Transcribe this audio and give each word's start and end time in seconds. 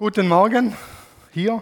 Guten 0.00 0.28
Morgen 0.28 0.76
hier, 1.32 1.60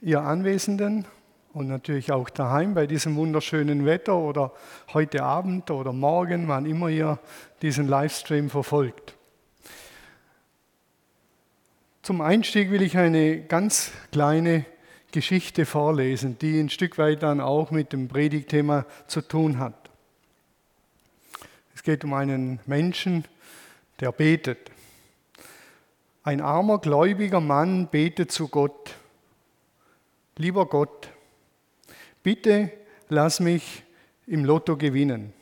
ihr 0.00 0.22
Anwesenden 0.22 1.04
und 1.52 1.68
natürlich 1.68 2.10
auch 2.10 2.28
daheim 2.30 2.74
bei 2.74 2.88
diesem 2.88 3.14
wunderschönen 3.14 3.86
Wetter 3.86 4.16
oder 4.16 4.52
heute 4.92 5.22
Abend 5.22 5.70
oder 5.70 5.92
morgen, 5.92 6.48
wann 6.48 6.66
immer 6.66 6.88
ihr 6.88 7.20
diesen 7.62 7.86
Livestream 7.86 8.50
verfolgt. 8.50 9.14
Zum 12.02 12.22
Einstieg 12.22 12.72
will 12.72 12.82
ich 12.82 12.98
eine 12.98 13.40
ganz 13.42 13.92
kleine 14.10 14.64
Geschichte 15.12 15.64
vorlesen, 15.64 16.38
die 16.40 16.58
ein 16.58 16.70
Stück 16.70 16.98
weit 16.98 17.22
dann 17.22 17.40
auch 17.40 17.70
mit 17.70 17.92
dem 17.92 18.08
Predigtthema 18.08 18.84
zu 19.06 19.20
tun 19.20 19.60
hat. 19.60 19.90
Es 21.72 21.84
geht 21.84 22.02
um 22.02 22.14
einen 22.14 22.58
Menschen, 22.66 23.26
der 24.00 24.10
betet. 24.10 24.72
Ein 26.28 26.42
armer 26.42 26.78
gläubiger 26.78 27.40
Mann 27.40 27.88
betet 27.88 28.30
zu 28.30 28.48
Gott. 28.48 28.94
Lieber 30.36 30.66
Gott, 30.66 31.08
bitte 32.22 32.70
lass 33.08 33.40
mich 33.40 33.82
im 34.26 34.44
Lotto 34.44 34.76
gewinnen. 34.76 35.32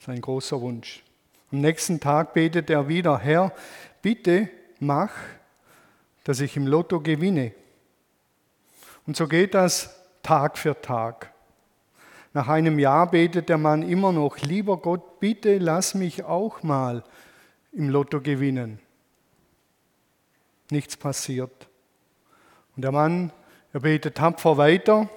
Sein 0.00 0.20
großer 0.20 0.60
Wunsch. 0.60 1.04
Am 1.52 1.60
nächsten 1.60 2.00
Tag 2.00 2.34
betet 2.34 2.68
er 2.68 2.88
wieder, 2.88 3.16
Herr, 3.20 3.52
bitte 4.02 4.48
mach, 4.80 5.12
dass 6.24 6.40
ich 6.40 6.56
im 6.56 6.66
Lotto 6.66 6.98
gewinne. 6.98 7.52
Und 9.06 9.16
so 9.16 9.28
geht 9.28 9.54
das 9.54 10.02
Tag 10.24 10.58
für 10.58 10.82
Tag. 10.82 11.32
Nach 12.32 12.48
einem 12.48 12.80
Jahr 12.80 13.08
betet 13.08 13.50
der 13.50 13.58
Mann 13.58 13.88
immer 13.88 14.10
noch, 14.10 14.38
lieber 14.38 14.78
Gott, 14.78 15.20
bitte 15.20 15.58
lass 15.58 15.94
mich 15.94 16.24
auch 16.24 16.64
mal 16.64 17.04
im 17.72 17.88
Lotto 17.88 18.20
gewinnen. 18.20 18.78
Nichts 20.70 20.96
passiert. 20.96 21.68
Und 22.76 22.82
der 22.82 22.92
Mann, 22.92 23.32
er 23.72 23.80
betet 23.80 24.16
tapfer 24.16 24.56
weiter. 24.56 25.08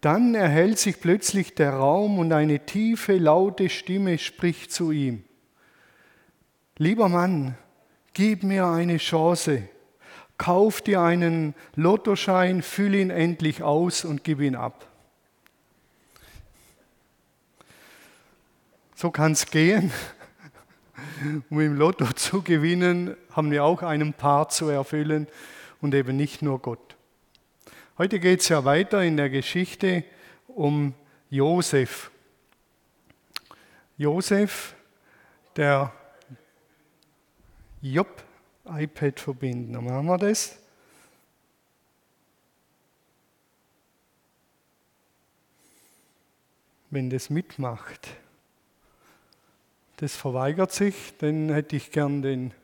Dann 0.00 0.34
erhält 0.34 0.78
sich 0.78 1.00
plötzlich 1.00 1.54
der 1.54 1.74
Raum 1.74 2.18
und 2.18 2.32
eine 2.32 2.64
tiefe, 2.64 3.16
laute 3.18 3.68
Stimme 3.68 4.18
spricht 4.18 4.72
zu 4.72 4.90
ihm. 4.92 5.24
Lieber 6.78 7.08
Mann, 7.08 7.56
gib 8.14 8.42
mir 8.42 8.66
eine 8.66 8.96
Chance. 8.96 9.68
Kauf 10.38 10.80
dir 10.80 11.02
einen 11.02 11.54
Lottoschein, 11.74 12.62
füll 12.62 12.94
ihn 12.94 13.10
endlich 13.10 13.62
aus 13.62 14.06
und 14.06 14.24
gib 14.24 14.40
ihn 14.40 14.56
ab. 14.56 14.86
So 18.94 19.10
kann 19.10 19.32
es 19.32 19.46
gehen. 19.46 19.92
Um 21.50 21.60
im 21.60 21.76
Lotto 21.76 22.06
zu 22.14 22.42
gewinnen, 22.42 23.16
haben 23.32 23.50
wir 23.50 23.64
auch 23.64 23.82
einen 23.82 24.12
Part 24.12 24.52
zu 24.52 24.68
erfüllen 24.68 25.26
und 25.80 25.94
eben 25.94 26.16
nicht 26.16 26.42
nur 26.42 26.60
Gott. 26.60 26.96
Heute 27.98 28.18
geht 28.18 28.40
es 28.40 28.48
ja 28.48 28.64
weiter 28.64 29.02
in 29.02 29.16
der 29.16 29.28
Geschichte 29.28 30.04
um 30.46 30.94
Josef. 31.28 32.10
Josef, 33.98 34.74
der 35.56 35.92
Job, 37.82 38.22
iPad 38.64 39.20
verbinden. 39.20 39.74
Dann 39.74 39.84
machen 39.84 40.06
wir 40.06 40.18
das. 40.18 40.58
Wenn 46.88 47.10
das 47.10 47.30
mitmacht. 47.30 48.08
Das 50.00 50.16
verweigert 50.16 50.72
sich, 50.72 50.94
dann 51.18 51.50
hätte 51.50 51.76
ich 51.76 51.90
gern 51.90 52.22
den. 52.22 52.54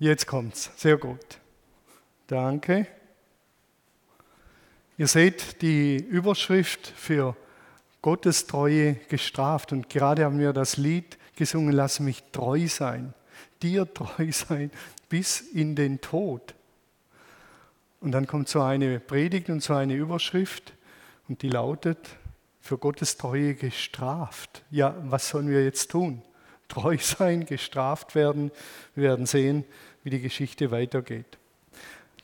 Jetzt 0.00 0.26
kommt's. 0.26 0.72
Sehr 0.74 0.96
gut. 0.96 1.38
Danke. 2.26 2.88
Ihr 4.96 5.06
seht 5.06 5.62
die 5.62 5.98
Überschrift 5.98 6.88
für 6.88 7.36
Gottes 8.02 8.48
Treue 8.48 8.94
gestraft. 9.08 9.70
Und 9.70 9.88
gerade 9.88 10.24
haben 10.24 10.40
wir 10.40 10.52
das 10.52 10.76
Lied 10.76 11.16
gesungen, 11.36 11.72
lass 11.72 12.00
mich 12.00 12.24
treu 12.32 12.66
sein, 12.66 13.14
dir 13.62 13.94
treu 13.94 14.32
sein 14.32 14.72
bis 15.08 15.40
in 15.40 15.76
den 15.76 16.00
Tod. 16.00 16.56
Und 18.00 18.10
dann 18.10 18.26
kommt 18.26 18.48
so 18.48 18.62
eine 18.62 18.98
Predigt 18.98 19.48
und 19.48 19.62
so 19.62 19.74
eine 19.74 19.94
Überschrift 19.94 20.72
und 21.28 21.40
die 21.42 21.50
lautet, 21.50 22.00
für 22.60 22.78
Gottes 22.78 23.16
Treue 23.16 23.54
gestraft. 23.54 24.64
Ja, 24.72 24.96
was 25.04 25.28
sollen 25.28 25.48
wir 25.48 25.62
jetzt 25.62 25.92
tun? 25.92 26.20
Treu 26.68 26.96
sein, 27.00 27.46
gestraft 27.46 28.14
werden. 28.14 28.50
Wir 28.94 29.10
werden 29.10 29.26
sehen, 29.26 29.64
wie 30.04 30.10
die 30.10 30.20
Geschichte 30.20 30.70
weitergeht. 30.70 31.38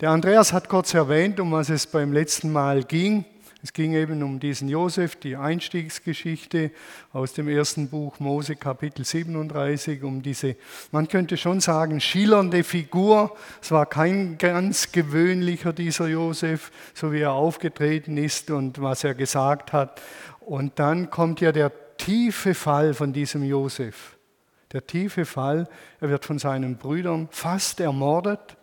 Der 0.01 0.11
Andreas 0.11 0.53
hat 0.53 0.69
kurz 0.69 0.93
erwähnt, 0.93 1.39
um 1.41 1.53
was 1.53 1.71
es 1.71 1.87
beim 1.87 2.13
letzten 2.13 2.53
Mal 2.53 2.83
ging. 2.83 3.25
Es 3.63 3.73
ging 3.73 3.95
eben 3.95 4.23
um 4.23 4.41
diesen 4.41 4.69
Josef, 4.69 5.17
die 5.17 5.37
Einstiegsgeschichte 5.37 6.71
aus 7.15 7.33
dem 7.33 7.49
ersten 7.49 7.89
Buch 7.89 8.21
Mose 8.21 8.57
Kapitel 8.57 9.07
37, 9.07 10.03
um 10.03 10.21
diese, 10.21 10.57
man 10.93 11.09
könnte 11.09 11.39
schon 11.39 11.61
sagen, 11.61 11.99
schillernde 11.99 12.63
Figur. 12.63 13.35
Es 13.63 13.71
war 13.71 13.87
kein 13.87 14.37
ganz 14.37 14.93
gewöhnlicher 14.93 15.73
dieser 15.73 16.09
Josef, 16.09 16.73
so 16.93 17.11
wie 17.11 17.21
er 17.21 17.33
aufgetreten 17.33 18.19
ist 18.19 18.51
und 18.51 18.83
was 18.83 19.03
er 19.03 19.15
gesagt 19.15 19.73
hat. 19.73 20.03
Und 20.41 20.79
dann 20.79 21.09
kommt 21.09 21.41
ja 21.41 21.51
der 21.51 21.73
tiefe 21.97 22.53
Fall 22.53 22.93
von 22.93 23.15
diesem 23.15 23.45
Josef 23.45 24.14
der 24.75 24.87
tiefe 24.87 25.25
Fall. 25.25 25.69
Er 26.01 26.11
wird 26.11 26.27
von 26.27 26.39
seinen 26.39 26.77
Brüdern 26.77 27.29
fast 27.31 27.81
ermordet 27.81 28.57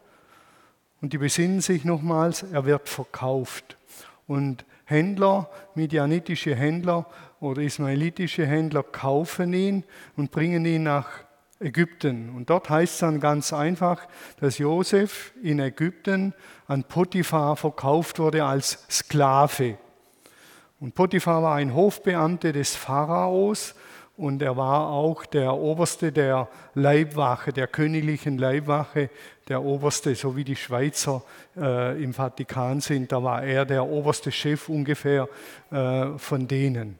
und 1.02 1.14
die 1.14 1.18
besinnen 1.18 1.62
sich 1.62 1.84
nochmals, 1.84 2.44
er 2.44 2.66
wird 2.66 2.88
verkauft. 2.88 3.78
Und 4.28 4.66
Händler, 4.86 5.50
midianitische 5.74 6.54
Händler 6.54 7.08
oder 7.40 7.62
ismaelitische 7.62 8.46
Händler 8.46 8.84
kaufen 8.84 9.54
ihn 9.54 9.84
und 10.16 10.32
bringen 10.32 10.66
ihn 10.66 10.84
nach 10.84 11.08
Ägypten. 11.60 12.30
Und 12.36 12.50
dort 12.50 12.70
heißt 12.70 12.94
es 12.94 13.00
dann 13.00 13.20
ganz 13.20 13.54
einfach, 13.54 14.06
dass 14.40 14.58
Josef 14.58 15.32
in 15.42 15.60
Ägypten 15.60 16.34
an 16.68 16.84
Potiphar 16.84 17.56
verkauft 17.56 18.20
wurde 18.20 18.44
als 18.44 18.86
Sklave. 18.90 19.78
Und 20.80 20.94
Potiphar 20.94 21.42
war 21.42 21.56
ein 21.56 21.74
Hofbeamter 21.74 22.52
des 22.52 22.76
Pharaos 22.76 23.76
und 24.22 24.44
er 24.44 24.56
war 24.56 24.90
auch 24.90 25.26
der 25.26 25.56
Oberste 25.56 26.12
der 26.12 26.48
Leibwache, 26.76 27.52
der 27.52 27.66
königlichen 27.66 28.38
Leibwache, 28.38 29.10
der 29.48 29.64
Oberste, 29.64 30.14
so 30.14 30.36
wie 30.36 30.44
die 30.44 30.56
Schweizer 30.56 31.24
äh, 31.58 32.02
im 32.02 32.14
Vatikan 32.14 32.82
sind, 32.82 33.12
da 33.12 33.24
war 33.24 33.42
er 33.44 33.66
der 33.66 33.84
oberste 33.84 34.32
Chef 34.32 34.70
ungefähr 34.70 35.28
äh, 35.72 36.20
von 36.20 36.48
denen. 36.48 37.00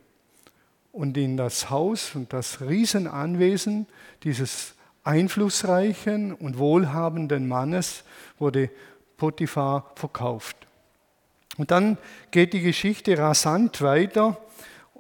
Und 0.92 1.16
in 1.16 1.38
das 1.38 1.70
Haus 1.70 2.16
und 2.16 2.34
das 2.34 2.60
Riesenanwesen 2.60 3.86
dieses 4.24 4.74
einflussreichen 5.04 6.34
und 6.34 6.58
wohlhabenden 6.58 7.48
Mannes 7.48 8.04
wurde 8.40 8.72
Potiphar 9.18 9.92
verkauft. 9.94 10.58
Und 11.58 11.70
dann 11.70 12.00
geht 12.32 12.54
die 12.54 12.62
Geschichte 12.62 13.16
rasant 13.16 13.84
weiter. 13.84 14.38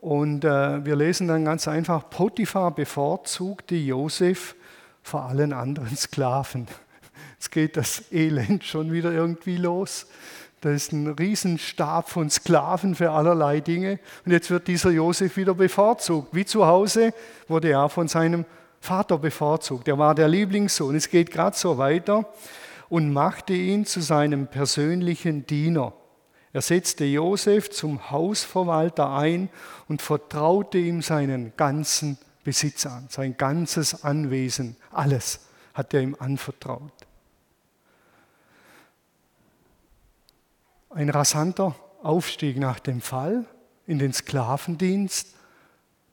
Und 0.01 0.43
äh, 0.43 0.83
wir 0.83 0.95
lesen 0.95 1.27
dann 1.27 1.45
ganz 1.45 1.67
einfach, 1.67 2.09
Potiphar 2.09 2.71
bevorzugte 2.71 3.75
Josef 3.75 4.55
vor 5.03 5.23
allen 5.25 5.53
anderen 5.53 5.95
Sklaven. 5.95 6.67
Jetzt 7.33 7.51
geht 7.51 7.77
das 7.77 8.11
Elend 8.11 8.63
schon 8.63 8.91
wieder 8.91 9.11
irgendwie 9.11 9.57
los. 9.57 10.07
Da 10.59 10.71
ist 10.71 10.91
ein 10.91 11.07
Riesenstab 11.07 12.09
von 12.09 12.31
Sklaven 12.31 12.95
für 12.95 13.11
allerlei 13.11 13.61
Dinge. 13.61 13.99
Und 14.25 14.31
jetzt 14.31 14.51
wird 14.51 14.67
dieser 14.67 14.91
Josef 14.91 15.35
wieder 15.35 15.55
bevorzugt. 15.55 16.35
Wie 16.35 16.45
zu 16.45 16.67
Hause 16.67 17.15
wurde 17.47 17.69
er 17.69 17.89
von 17.89 18.07
seinem 18.07 18.45
Vater 18.79 19.17
bevorzugt. 19.17 19.87
Er 19.87 19.97
war 19.97 20.13
der 20.13 20.27
Lieblingssohn. 20.27 20.95
Es 20.95 21.09
geht 21.09 21.31
gerade 21.31 21.57
so 21.57 21.79
weiter 21.79 22.25
und 22.89 23.11
machte 23.11 23.53
ihn 23.53 23.85
zu 23.85 24.01
seinem 24.01 24.45
persönlichen 24.45 25.47
Diener. 25.47 25.93
Er 26.53 26.61
setzte 26.61 27.05
Josef 27.05 27.69
zum 27.69 28.11
Hausverwalter 28.11 29.13
ein 29.15 29.49
und 29.87 30.01
vertraute 30.01 30.77
ihm 30.77 31.01
seinen 31.01 31.53
ganzen 31.55 32.17
Besitz 32.43 32.85
an, 32.85 33.07
sein 33.09 33.37
ganzes 33.37 34.03
Anwesen, 34.03 34.75
alles 34.91 35.41
hat 35.73 35.93
er 35.93 36.01
ihm 36.01 36.15
anvertraut. 36.19 36.91
Ein 40.89 41.09
rasanter 41.09 41.75
Aufstieg 42.03 42.57
nach 42.57 42.79
dem 42.79 42.99
Fall 42.99 43.45
in 43.87 43.99
den 43.99 44.11
Sklavendienst 44.11 45.35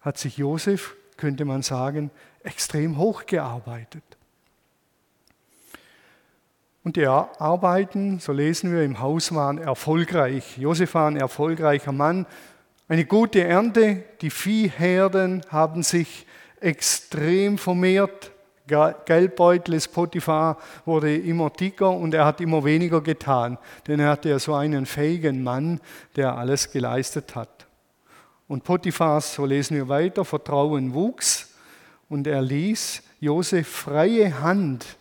hat 0.00 0.19
sich 0.19 0.37
Josef, 0.37 0.94
könnte 1.17 1.44
man 1.44 1.62
sagen, 1.62 2.11
extrem 2.44 2.96
hochgearbeitet. 2.96 4.05
Und 6.88 6.96
die 6.96 7.06
Arbeiten, 7.06 8.19
so 8.19 8.32
lesen 8.32 8.73
wir 8.73 8.82
im 8.82 8.99
Haus, 8.99 9.35
waren 9.35 9.58
erfolgreich. 9.58 10.56
Josef 10.56 10.94
war 10.94 11.11
ein 11.11 11.19
erfolgreicher 11.19 11.93
Mann. 11.93 12.25
Eine 12.88 13.05
gute 13.05 13.44
Ernte, 13.44 14.05
die 14.23 14.31
Viehherden 14.31 15.43
haben 15.50 15.82
sich 15.82 16.25
extrem 16.61 17.58
vermehrt, 17.58 18.32
Geldbeutel 18.67 19.75
des 19.75 19.87
Potiphar 19.87 20.56
wurde 20.87 21.14
immer 21.14 21.50
dicker 21.50 21.90
und 21.90 22.14
er 22.14 22.25
hat 22.25 22.40
immer 22.40 22.64
weniger 22.64 23.02
getan, 23.02 23.58
denn 23.87 24.00
er 24.00 24.08
hatte 24.08 24.31
ja 24.31 24.38
so 24.38 24.55
einen 24.55 24.87
fähigen 24.87 25.43
Mann, 25.43 25.82
der 26.17 26.38
alles 26.38 26.73
geleistet 26.73 27.34
hat. 27.34 27.67
Und 28.46 28.64
Potiphars, 28.64 29.34
so 29.34 29.44
lesen 29.44 29.76
wir 29.76 29.91
weiter, 29.91 30.25
Vertrauen 30.25 30.94
wuchs 30.94 31.52
und 32.08 32.26
er 32.26 32.41
ließ 32.41 33.02
Josef 33.20 33.69
freie 33.69 34.41
Hand 34.41 34.98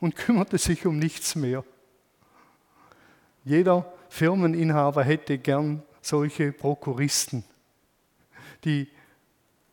und 0.00 0.16
kümmerte 0.16 0.58
sich 0.58 0.86
um 0.86 0.98
nichts 0.98 1.34
mehr. 1.34 1.64
Jeder 3.44 3.90
Firmeninhaber 4.08 5.04
hätte 5.04 5.38
gern 5.38 5.82
solche 6.02 6.52
Prokuristen, 6.52 7.44
die 8.64 8.88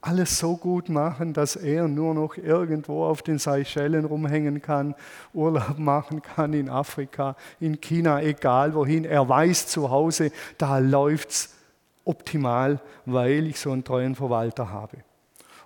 alles 0.06 0.38
so 0.38 0.56
gut 0.56 0.88
machen, 0.88 1.33
dass 1.33 1.56
er 1.56 1.88
nur 1.88 2.13
noch 2.13 2.38
irgendwo 2.38 3.06
auf 3.06 3.24
den 3.24 3.39
Seychellen 3.39 4.06
rumhängen 4.06 4.62
kann, 4.62 4.94
Urlaub 5.33 5.80
machen 5.80 6.22
kann 6.22 6.54
in 6.54 6.69
Afrika, 6.69 7.36
in 7.60 7.81
China, 7.81 8.22
egal 8.22 8.75
wohin. 8.75 9.04
Er 9.04 9.27
weiß 9.27 9.68
zu 9.68 9.89
Hause, 9.89 10.31
da 10.60 10.77
läuft 10.77 11.30
es 11.31 11.56
optimal, 12.04 12.80
weil 13.06 13.48
ich 13.48 13.60
so 13.60 13.72
einen 13.72 13.83
treuen 13.83 14.13
Verwalter 14.13 14.69
habe. 14.69 14.98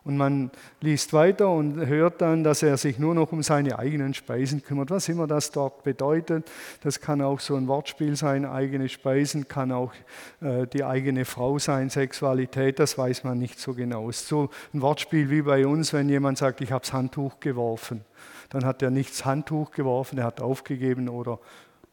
Und 0.10 0.18
man 0.18 0.50
liest 0.82 1.14
weiter 1.14 1.52
und 1.52 1.86
hört 1.86 2.20
dann, 2.22 2.44
dass 2.44 2.64
er 2.64 2.78
sich 2.78 2.98
nur 2.98 3.14
noch 3.14 3.32
um 3.32 3.44
seine 3.44 3.78
eigenen 3.78 4.16
Speisen 4.16 4.64
kümmert. 4.64 4.90
Was 4.90 5.08
immer 5.08 5.28
das 5.28 5.52
dort 5.52 5.84
bedeutet, 5.84 6.50
das 6.82 7.00
kann 7.00 7.22
auch 7.22 7.40
so 7.40 7.56
ein 7.56 7.68
Wortspiel 7.68 8.16
sein, 8.16 8.44
eigene 8.44 8.90
Speisen, 8.90 9.48
kann 9.48 9.72
auch 9.72 9.94
äh, 10.42 10.66
die 10.66 10.84
eigene 10.84 11.26
Frau 11.26 11.60
sein, 11.60 11.92
Sexualität, 11.92 12.80
das 12.80 12.98
weiß 12.98 13.24
man 13.24 13.38
nicht 13.38 13.60
so 13.60 13.76
genau. 13.76 14.10
Es 14.10 14.22
ist 14.22 14.30
so 14.30 14.50
ein 14.74 14.82
Wortspiel 14.82 15.30
wie 15.30 15.44
bei 15.44 15.68
uns, 15.68 15.94
wenn 15.94 16.10
jemand 16.10 16.40
sagt, 16.40 16.62
ich 16.62 16.72
habe 16.72 16.82
das 16.82 16.92
Handtuch 16.92 17.40
geworfen. 17.40 18.02
Dann 18.50 18.66
hat 18.66 18.82
er 18.82 18.90
nicht 18.90 19.12
das 19.12 19.26
Handtuch 19.26 19.70
geworfen, 19.70 20.18
er 20.18 20.24
hat 20.24 20.42
aufgegeben 20.42 21.08
oder 21.08 21.38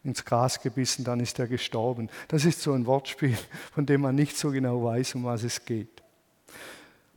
ins 0.05 0.25
Gras 0.25 0.63
gebissen, 0.63 1.05
dann 1.05 1.21
ist 1.21 1.39
er 1.39 1.49
gestorben. 1.49 2.09
Das 2.29 2.47
ist 2.47 2.63
so 2.63 2.73
ein 2.73 2.87
Wortspiel, 2.87 3.37
von 3.75 3.85
dem 3.85 4.01
man 4.01 4.15
nicht 4.15 4.39
so 4.39 4.53
genau 4.53 4.83
weiß, 4.85 5.17
um 5.17 5.25
was 5.25 5.43
es 5.43 5.67
geht. 5.67 6.06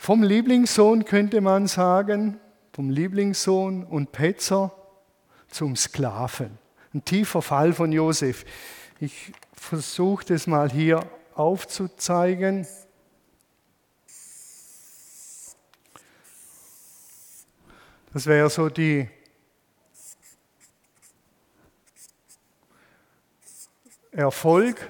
Vom 0.01 0.23
Lieblingssohn 0.23 1.03
könnte 1.03 1.41
man 1.41 1.67
sagen, 1.67 2.39
vom 2.71 2.89
Lieblingssohn 2.89 3.83
und 3.83 4.13
Petzer 4.13 4.73
zum 5.49 5.75
Sklaven. 5.75 6.57
Ein 6.93 7.03
tiefer 7.03 7.41
Fall 7.41 7.73
von 7.73 7.91
Josef. 7.91 8.45
Ich 9.01 9.33
versuche 9.51 10.25
das 10.25 10.47
mal 10.47 10.71
hier 10.71 11.05
aufzuzeigen. 11.35 12.65
Das 18.13 18.25
wäre 18.25 18.49
so 18.49 18.69
die 18.69 19.09
Erfolg 24.11 24.89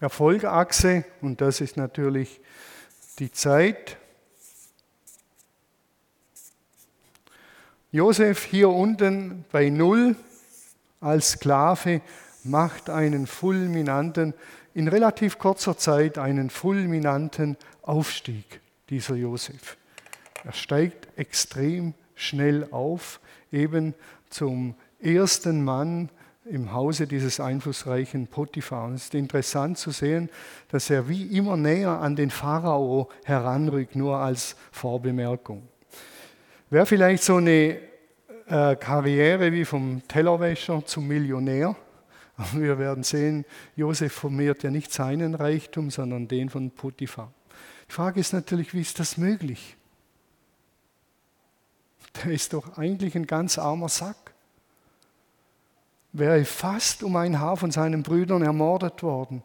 Erfolgachse 0.00 1.04
und 1.20 1.40
das 1.40 1.60
ist 1.60 1.76
natürlich 1.76 2.40
die 3.18 3.32
Zeit. 3.32 3.96
Josef 7.90 8.44
hier 8.44 8.68
unten 8.68 9.44
bei 9.50 9.70
Null 9.70 10.14
als 11.00 11.32
Sklave 11.32 12.00
macht 12.44 12.90
einen 12.90 13.26
fulminanten, 13.26 14.34
in 14.74 14.88
relativ 14.88 15.38
kurzer 15.38 15.76
Zeit 15.76 16.18
einen 16.18 16.50
fulminanten 16.50 17.56
Aufstieg, 17.82 18.60
dieser 18.90 19.16
Josef. 19.16 19.76
Er 20.44 20.52
steigt 20.52 21.08
extrem 21.18 21.94
schnell 22.14 22.68
auf, 22.70 23.20
eben 23.50 23.94
zum 24.30 24.74
ersten 25.00 25.64
Mann 25.64 26.10
im 26.50 26.72
Hause 26.72 27.06
dieses 27.06 27.40
einflussreichen 27.40 28.26
Potiphar. 28.26 28.86
Und 28.86 28.94
es 28.94 29.04
ist 29.04 29.14
interessant 29.14 29.78
zu 29.78 29.90
sehen, 29.90 30.30
dass 30.68 30.90
er 30.90 31.08
wie 31.08 31.36
immer 31.36 31.56
näher 31.56 31.90
an 31.90 32.16
den 32.16 32.30
Pharao 32.30 33.08
heranrückt, 33.24 33.96
nur 33.96 34.16
als 34.16 34.56
Vorbemerkung. 34.72 35.68
Wäre 36.70 36.86
vielleicht 36.86 37.22
so 37.22 37.36
eine 37.36 37.78
äh, 38.46 38.76
Karriere 38.76 39.52
wie 39.52 39.64
vom 39.64 40.02
Tellerwäscher 40.08 40.84
zum 40.84 41.06
Millionär. 41.06 41.76
Wir 42.52 42.78
werden 42.78 43.02
sehen, 43.02 43.44
Josef 43.74 44.12
vermehrt 44.12 44.62
ja 44.62 44.70
nicht 44.70 44.92
seinen 44.92 45.34
Reichtum, 45.34 45.90
sondern 45.90 46.28
den 46.28 46.48
von 46.48 46.70
Potiphar. 46.70 47.32
Die 47.88 47.92
Frage 47.92 48.20
ist 48.20 48.32
natürlich, 48.32 48.74
wie 48.74 48.80
ist 48.80 48.98
das 49.00 49.16
möglich? 49.16 49.76
Der 52.22 52.32
ist 52.32 52.52
doch 52.52 52.78
eigentlich 52.78 53.14
ein 53.16 53.26
ganz 53.26 53.58
armer 53.58 53.88
Sack 53.88 54.27
wäre 56.12 56.44
fast 56.44 57.02
um 57.02 57.16
ein 57.16 57.40
Haar 57.40 57.56
von 57.56 57.70
seinen 57.70 58.02
Brüdern 58.02 58.42
ermordet 58.42 59.02
worden. 59.02 59.42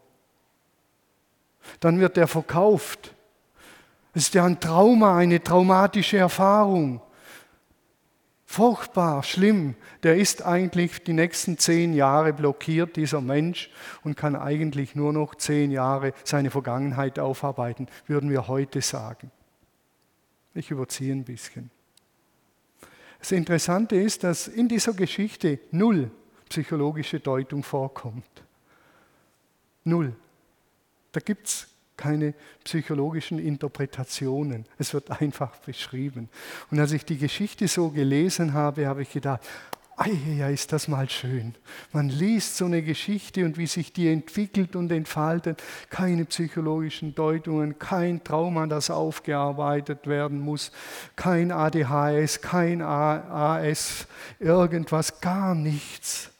Dann 1.80 2.00
wird 2.00 2.16
er 2.18 2.28
verkauft. 2.28 3.14
Es 4.12 4.24
ist 4.24 4.34
ja 4.34 4.44
ein 4.44 4.60
Trauma, 4.60 5.16
eine 5.16 5.42
traumatische 5.42 6.18
Erfahrung. 6.18 7.00
Furchtbar, 8.46 9.24
schlimm. 9.24 9.74
Der 10.04 10.16
ist 10.16 10.44
eigentlich 10.44 11.02
die 11.02 11.12
nächsten 11.12 11.58
zehn 11.58 11.92
Jahre 11.92 12.32
blockiert, 12.32 12.94
dieser 12.94 13.20
Mensch, 13.20 13.70
und 14.04 14.16
kann 14.16 14.36
eigentlich 14.36 14.94
nur 14.94 15.12
noch 15.12 15.34
zehn 15.34 15.72
Jahre 15.72 16.12
seine 16.22 16.52
Vergangenheit 16.52 17.18
aufarbeiten, 17.18 17.88
würden 18.06 18.30
wir 18.30 18.46
heute 18.46 18.80
sagen. 18.80 19.32
Ich 20.54 20.70
überziehe 20.70 21.12
ein 21.12 21.24
bisschen. 21.24 21.70
Das 23.18 23.32
Interessante 23.32 23.96
ist, 23.96 24.22
dass 24.22 24.46
in 24.46 24.68
dieser 24.68 24.92
Geschichte 24.92 25.58
null 25.72 26.12
psychologische 26.54 27.18
Deutung 27.18 27.64
vorkommt. 27.64 28.44
Null. 29.82 30.14
Da 31.10 31.18
gibt 31.18 31.48
es 31.48 31.66
keine 31.96 32.32
psychologischen 32.62 33.40
Interpretationen. 33.40 34.64
Es 34.78 34.94
wird 34.94 35.10
einfach 35.20 35.56
beschrieben. 35.56 36.28
Und 36.70 36.78
als 36.78 36.92
ich 36.92 37.04
die 37.04 37.18
Geschichte 37.18 37.66
so 37.66 37.90
gelesen 37.90 38.52
habe, 38.52 38.86
habe 38.86 39.02
ich 39.02 39.12
gedacht, 39.12 39.40
ja, 40.36 40.48
ist 40.48 40.72
das 40.72 40.86
mal 40.86 41.10
schön. 41.10 41.56
Man 41.92 42.08
liest 42.08 42.56
so 42.56 42.66
eine 42.66 42.82
Geschichte 42.82 43.44
und 43.44 43.58
wie 43.58 43.66
sich 43.66 43.92
die 43.92 44.08
entwickelt 44.08 44.76
und 44.76 44.92
entfaltet. 44.92 45.60
Keine 45.90 46.24
psychologischen 46.24 47.16
Deutungen, 47.16 47.80
kein 47.80 48.22
Trauma, 48.22 48.68
das 48.68 48.90
aufgearbeitet 48.90 50.06
werden 50.06 50.38
muss, 50.38 50.70
kein 51.16 51.50
ADHS, 51.50 52.42
kein 52.42 52.80
AS, 52.80 54.06
irgendwas, 54.38 55.20
gar 55.20 55.56
nichts. 55.56 56.30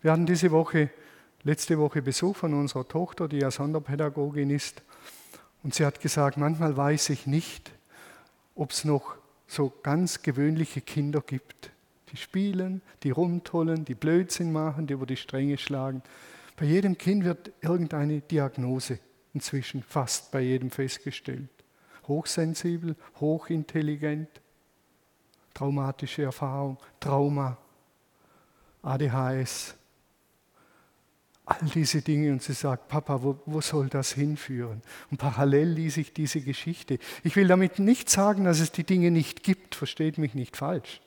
Wir 0.00 0.12
hatten 0.12 0.26
diese 0.26 0.52
Woche, 0.52 0.90
letzte 1.42 1.78
Woche 1.78 2.02
Besuch 2.02 2.36
von 2.36 2.54
unserer 2.54 2.86
Tochter, 2.86 3.26
die 3.26 3.38
ja 3.38 3.50
Sonderpädagogin 3.50 4.50
ist. 4.50 4.82
Und 5.64 5.74
sie 5.74 5.84
hat 5.84 6.00
gesagt, 6.00 6.36
manchmal 6.36 6.76
weiß 6.76 7.10
ich 7.10 7.26
nicht, 7.26 7.72
ob 8.54 8.70
es 8.70 8.84
noch 8.84 9.16
so 9.48 9.72
ganz 9.82 10.22
gewöhnliche 10.22 10.80
Kinder 10.80 11.20
gibt. 11.20 11.70
Die 12.12 12.16
spielen, 12.16 12.80
die 13.02 13.10
rumtollen, 13.10 13.84
die 13.84 13.94
Blödsinn 13.94 14.52
machen, 14.52 14.86
die 14.86 14.94
über 14.94 15.06
die 15.06 15.16
Stränge 15.16 15.58
schlagen. 15.58 16.02
Bei 16.56 16.64
jedem 16.64 16.96
Kind 16.96 17.24
wird 17.24 17.50
irgendeine 17.60 18.20
Diagnose 18.20 19.00
inzwischen 19.34 19.82
fast 19.82 20.30
bei 20.30 20.40
jedem 20.40 20.70
festgestellt. 20.70 21.48
Hochsensibel, 22.06 22.94
hochintelligent, 23.20 24.28
traumatische 25.54 26.22
Erfahrung, 26.22 26.78
Trauma, 27.00 27.58
ADHS, 28.82 29.77
all 31.48 31.68
diese 31.74 32.02
Dinge 32.02 32.30
und 32.32 32.42
sie 32.42 32.52
sagt, 32.52 32.88
Papa, 32.88 33.22
wo, 33.22 33.38
wo, 33.46 33.60
soll 33.62 33.88
das 33.88 34.12
hinführen? 34.12 34.82
Und 35.10 35.16
parallel 35.16 35.68
ließ 35.68 35.96
ich 35.96 36.12
diese 36.12 36.42
Geschichte. 36.42 36.98
Ich 37.24 37.36
will 37.36 37.48
damit 37.48 37.78
nicht 37.78 38.10
sagen, 38.10 38.44
dass 38.44 38.60
es 38.60 38.70
die 38.70 38.84
Dinge 38.84 39.10
nicht 39.10 39.42
gibt, 39.42 39.74
versteht 39.74 40.18
mich 40.18 40.34
nicht 40.34 40.56
falsch. 40.58 41.00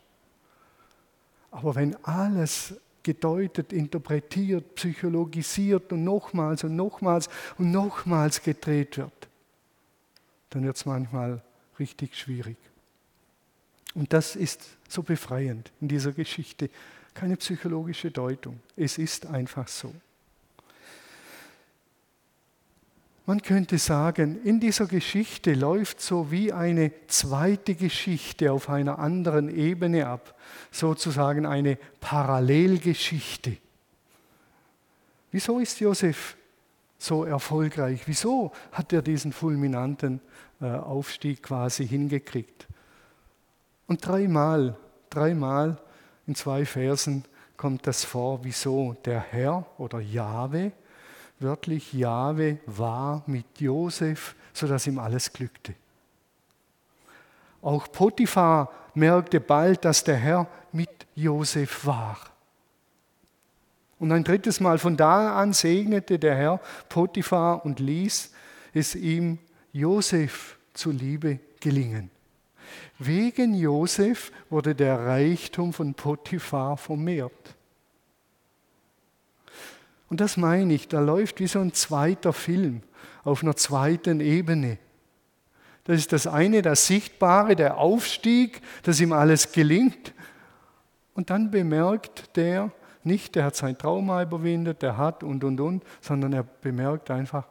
Aber 1.51 1.75
wenn 1.75 1.95
alles 2.03 2.73
gedeutet, 3.03 3.71
interpretiert, 3.71 4.75
psychologisiert 4.75 5.93
und 5.93 6.03
nochmals 6.03 6.63
und 6.63 6.75
nochmals 6.75 7.29
und 7.59 7.71
nochmals 7.71 8.41
gedreht 8.41 8.97
wird, 8.97 9.27
dann 10.49 10.63
wird 10.63 10.75
es 10.75 10.85
manchmal 10.85 11.43
richtig 11.77 12.17
schwierig. 12.17 12.57
Und 13.93 14.11
das 14.13 14.35
ist 14.35 14.65
so 14.87 15.03
befreiend 15.03 15.71
in 15.81 15.87
dieser 15.87 16.13
Geschichte. 16.13 16.69
Keine 17.13 17.37
psychologische 17.37 18.09
Deutung. 18.09 18.59
Es 18.75 18.97
ist 18.97 19.25
einfach 19.25 19.67
so. 19.67 19.93
Man 23.25 23.41
könnte 23.41 23.77
sagen, 23.77 24.41
in 24.43 24.59
dieser 24.59 24.87
Geschichte 24.87 25.53
läuft 25.53 26.01
so 26.01 26.31
wie 26.31 26.51
eine 26.51 26.91
zweite 27.07 27.75
Geschichte 27.75 28.51
auf 28.51 28.67
einer 28.67 28.97
anderen 28.97 29.55
Ebene 29.55 30.07
ab, 30.07 30.35
sozusagen 30.71 31.45
eine 31.45 31.77
Parallelgeschichte. 31.99 33.57
Wieso 35.31 35.59
ist 35.59 35.79
Josef 35.79 36.35
so 36.97 37.23
erfolgreich? 37.23 38.01
Wieso 38.05 38.51
hat 38.71 38.91
er 38.91 39.01
diesen 39.01 39.33
fulminanten 39.33 40.19
äh, 40.59 40.65
Aufstieg 40.65 41.43
quasi 41.43 41.87
hingekriegt? 41.87 42.67
Und 43.87 44.05
dreimal, 44.05 44.77
dreimal 45.09 45.77
in 46.25 46.35
zwei 46.35 46.65
Versen 46.65 47.23
kommt 47.55 47.85
das 47.85 48.03
vor, 48.03 48.43
wieso 48.43 48.95
der 49.05 49.19
Herr 49.19 49.65
oder 49.77 49.99
Jahwe, 49.99 50.71
wörtlich 51.41 51.93
Jahwe 51.93 52.59
war 52.65 53.23
mit 53.25 53.59
Josef, 53.59 54.35
sodass 54.53 54.87
ihm 54.87 54.99
alles 54.99 55.31
glückte. 55.31 55.73
Auch 57.61 57.91
Potiphar 57.91 58.71
merkte 58.93 59.39
bald, 59.39 59.85
dass 59.85 60.03
der 60.03 60.17
Herr 60.17 60.47
mit 60.71 60.89
Josef 61.15 61.85
war. 61.85 62.17
Und 63.99 64.11
ein 64.11 64.23
drittes 64.23 64.59
Mal 64.59 64.79
von 64.79 64.97
da 64.97 65.39
an 65.39 65.53
segnete 65.53 66.17
der 66.17 66.35
Herr 66.35 66.59
Potiphar 66.89 67.63
und 67.63 67.79
ließ 67.79 68.31
es 68.73 68.95
ihm 68.95 69.37
Josef 69.71 70.57
zuliebe 70.73 71.39
gelingen. 71.59 72.09
Wegen 72.97 73.53
Josef 73.53 74.31
wurde 74.49 74.73
der 74.73 75.05
Reichtum 75.05 75.73
von 75.73 75.93
Potiphar 75.93 76.77
vermehrt. 76.77 77.55
Und 80.11 80.19
das 80.19 80.35
meine 80.35 80.73
ich, 80.73 80.89
da 80.89 80.99
läuft 80.99 81.39
wie 81.39 81.47
so 81.47 81.59
ein 81.59 81.71
zweiter 81.71 82.33
Film 82.33 82.81
auf 83.23 83.43
einer 83.43 83.55
zweiten 83.55 84.19
Ebene. 84.19 84.77
Das 85.85 85.99
ist 85.99 86.11
das 86.11 86.27
eine, 86.27 86.61
das 86.61 86.85
Sichtbare, 86.85 87.55
der 87.55 87.77
Aufstieg, 87.77 88.61
dass 88.83 88.99
ihm 88.99 89.13
alles 89.13 89.53
gelingt. 89.53 90.13
Und 91.13 91.29
dann 91.29 91.49
bemerkt 91.49 92.35
der 92.35 92.73
nicht, 93.05 93.35
der 93.35 93.45
hat 93.45 93.55
sein 93.55 93.77
Trauma 93.77 94.21
überwindet, 94.21 94.81
der 94.81 94.97
hat 94.97 95.23
und 95.23 95.45
und 95.45 95.61
und, 95.61 95.85
sondern 96.01 96.33
er 96.33 96.43
bemerkt 96.43 97.09
einfach, 97.09 97.47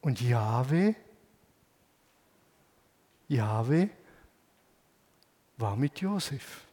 und 0.00 0.20
Jahwe, 0.20 0.94
Jahwe 3.26 3.90
war 5.56 5.74
mit 5.74 6.00
Josef. 6.00 6.68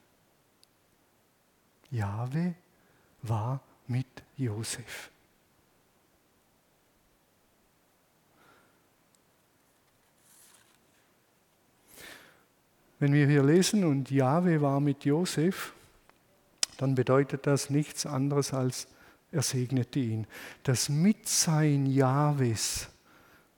Jahwe 1.90 2.54
war 3.24 3.62
mit 3.88 4.06
Josef. 4.42 5.10
Wenn 13.00 13.14
wir 13.14 13.28
hier 13.28 13.44
lesen 13.44 13.84
und 13.84 14.12
Jahwe 14.12 14.62
war 14.62 14.80
mit 14.80 15.06
Josef, 15.06 15.74
dann 16.78 16.96
bedeutet 16.96 17.48
das 17.48 17.70
nichts 17.70 18.06
anderes 18.06 18.54
als 18.54 18.88
er 19.32 19.42
segnete 19.42 20.00
ihn. 20.00 20.28
Das 20.64 20.90
Mitsein 20.90 21.86
Jahwes 21.86 22.90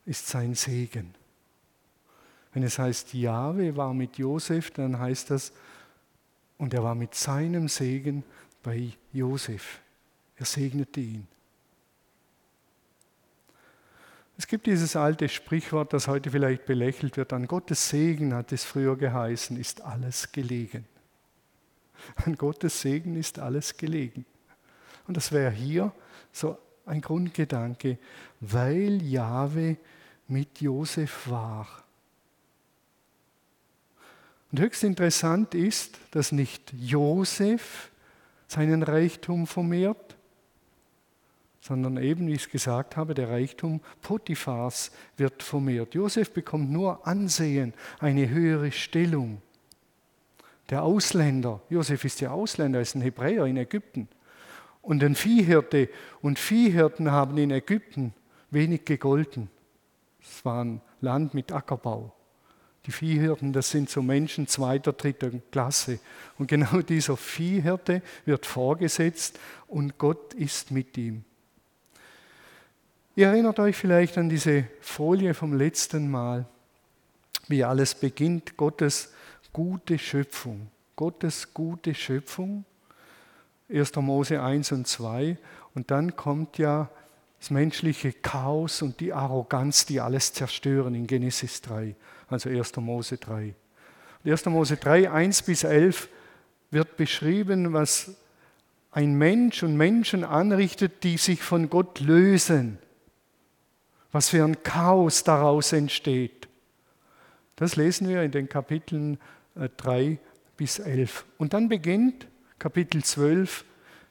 ist 0.06 0.28
sein 0.28 0.54
Segen. 0.54 1.13
Wenn 2.54 2.63
es 2.63 2.78
heißt, 2.78 3.13
Jahwe 3.13 3.75
war 3.75 3.94
mit 3.94 4.18
Josef, 4.18 4.72
dann 4.72 5.00
heißt 5.00 5.32
das, 5.32 5.52
und 6.58 6.74
er 6.74 6.84
war 6.84 6.96
mit 6.96 7.16
seinem 7.16 7.68
Segen 7.68 8.24
bei 8.62 8.92
Josef. 9.12 9.83
Er 10.38 10.46
segnete 10.46 11.00
ihn. 11.00 11.28
Es 14.38 14.48
gibt 14.48 14.66
dieses 14.66 14.96
alte 14.96 15.30
Sprichwort, 15.30 15.94
das 15.94 16.08
heute 16.08 16.32
vielleicht 16.32 16.66
belächelt 16.66 17.18
wird, 17.18 17.34
an 17.34 17.48
Gottes 17.48 17.90
Segen 17.90 18.34
hat 18.34 18.52
es 18.52 18.63
früher 18.63 18.98
geheißen, 18.98 19.58
ist 19.58 19.82
alles 19.82 20.32
gelegen. 20.32 20.86
An 22.25 22.36
Gottes 22.36 22.82
Segen 22.82 23.16
ist 23.16 23.40
alles 23.40 23.78
gelegen. 23.78 24.25
Und 25.08 25.18
das 25.18 25.32
wäre 25.32 25.52
hier 25.52 25.94
so 26.32 26.58
ein 26.86 27.02
Grundgedanke, 27.02 27.98
weil 28.40 29.02
Jahwe 29.04 29.78
mit 30.28 30.62
Josef 30.62 31.30
war. 31.30 31.68
Und 34.52 34.60
höchst 34.60 34.84
interessant 34.84 35.56
ist, 35.56 35.98
dass 36.12 36.32
nicht 36.32 36.74
Josef 36.74 37.92
seinen 38.48 38.84
Reichtum 38.84 39.48
vermehrt, 39.48 40.12
sondern 41.63 41.96
eben, 41.96 42.27
wie 42.27 42.34
ich 42.34 42.41
es 42.41 42.50
gesagt 42.50 42.98
habe, 42.98 43.13
der 43.13 43.29
Reichtum 43.29 43.79
Potiphars 44.01 44.91
wird 45.15 45.41
vermehrt. 45.41 45.96
Josef 45.96 46.32
bekommt 46.32 46.70
nur 46.70 47.08
Ansehen, 47.08 47.74
eine 48.00 48.27
höhere 48.27 48.74
Stellung. 48.74 49.41
Der 50.70 50.84
Ausländer, 50.84 51.62
Josef 51.70 52.03
ist 52.03 52.20
ja 52.20 52.32
Ausländer, 52.32 52.82
ist 52.82 52.96
ein 52.96 53.01
Hebräer 53.01 53.46
in 53.46 53.55
Ägypten. 53.55 54.10
Und 54.82 55.05
ein 55.05 55.15
Viehhirte 55.15 55.88
und 56.22 56.38
Viehhirten 56.38 57.12
haben 57.12 57.38
in 57.38 57.51
Ägypten 57.51 58.13
wenig 58.51 58.84
gegolten. 58.84 59.50
Es 60.22 60.43
war 60.43 60.65
ein 60.65 60.82
Land 61.00 61.34
mit 61.34 61.53
Ackerbau. 61.53 62.13
Die 62.86 62.91
Viehhirten, 62.91 63.53
das 63.53 63.72
sind 63.72 63.89
so 63.89 64.01
Menschen 64.01 64.48
zweiter, 64.48 64.91
dritter 64.91 65.32
Klasse. 65.50 66.00
Und 66.38 66.48
genau 66.48 66.82
dieser 66.89 67.15
Viehhirte 67.15 68.01
wird 68.25 68.46
vorgesetzt 68.46 69.39
und 69.67 69.98
Gott 69.98 70.34
ist 70.34 70.70
mit 70.70 70.98
ihm. 70.98 71.24
Ihr 73.15 73.27
erinnert 73.27 73.60
euch 73.60 73.75
vielleicht 73.75 74.17
an 74.17 74.27
diese 74.27 74.65
Folie 74.82 75.36
vom 75.36 75.53
letzten 75.53 76.10
Mal, 76.10 76.48
wie 77.48 77.63
alles 77.63 77.93
beginnt, 77.93 78.58
Gottes 78.58 79.13
gute 79.51 80.00
Schöpfung. 80.00 80.72
Gottes 80.96 81.53
gute 81.53 81.93
Schöpfung, 81.93 82.65
1. 83.72 83.96
Mose 83.98 84.41
1 84.41 84.72
und 84.72 84.88
2. 84.88 85.38
Und 85.75 85.91
dann 85.91 86.15
kommt 86.15 86.58
ja 86.58 86.89
das 87.39 87.51
menschliche 87.51 88.13
Chaos 88.13 88.82
und 88.82 89.00
die 89.00 89.13
Arroganz, 89.13 89.86
die 89.86 90.00
alles 90.00 90.34
zerstören 90.34 90.96
in 90.96 91.05
Genesis 91.05 91.62
3, 91.62 91.96
also 92.29 92.50
1. 92.50 92.77
Mose 92.77 93.17
3. 93.17 93.53
1. 94.25 94.46
Mose 94.46 94.77
3, 94.77 95.12
1 95.12 95.43
bis 95.43 95.63
11 95.63 96.10
wird 96.72 96.98
beschrieben, 96.98 97.74
was 97.74 98.15
ein 98.89 99.13
Mensch 99.15 99.62
und 99.62 99.77
Menschen 99.77 100.24
anrichtet, 100.24 101.03
die 101.03 101.17
sich 101.17 101.43
von 101.43 101.70
Gott 101.70 102.00
lösen 102.00 102.79
was 104.13 104.29
für 104.29 104.43
ein 104.46 104.62
Chaos 104.63 105.24
daraus 105.24 105.74
entsteht. 105.74 106.48
Das 107.58 107.75
lesen 107.75 108.08
wir 108.08 108.22
in 108.24 108.32
den 108.32 108.48
Kapiteln 108.48 109.17
3 109.55 110.03
äh, 110.03 110.17
bis 110.55 110.79
11. 110.79 111.25
Und 111.38 111.53
dann 111.53 111.67
beginnt 111.67 112.27
Kapitel 112.60 113.03
12 113.03 113.65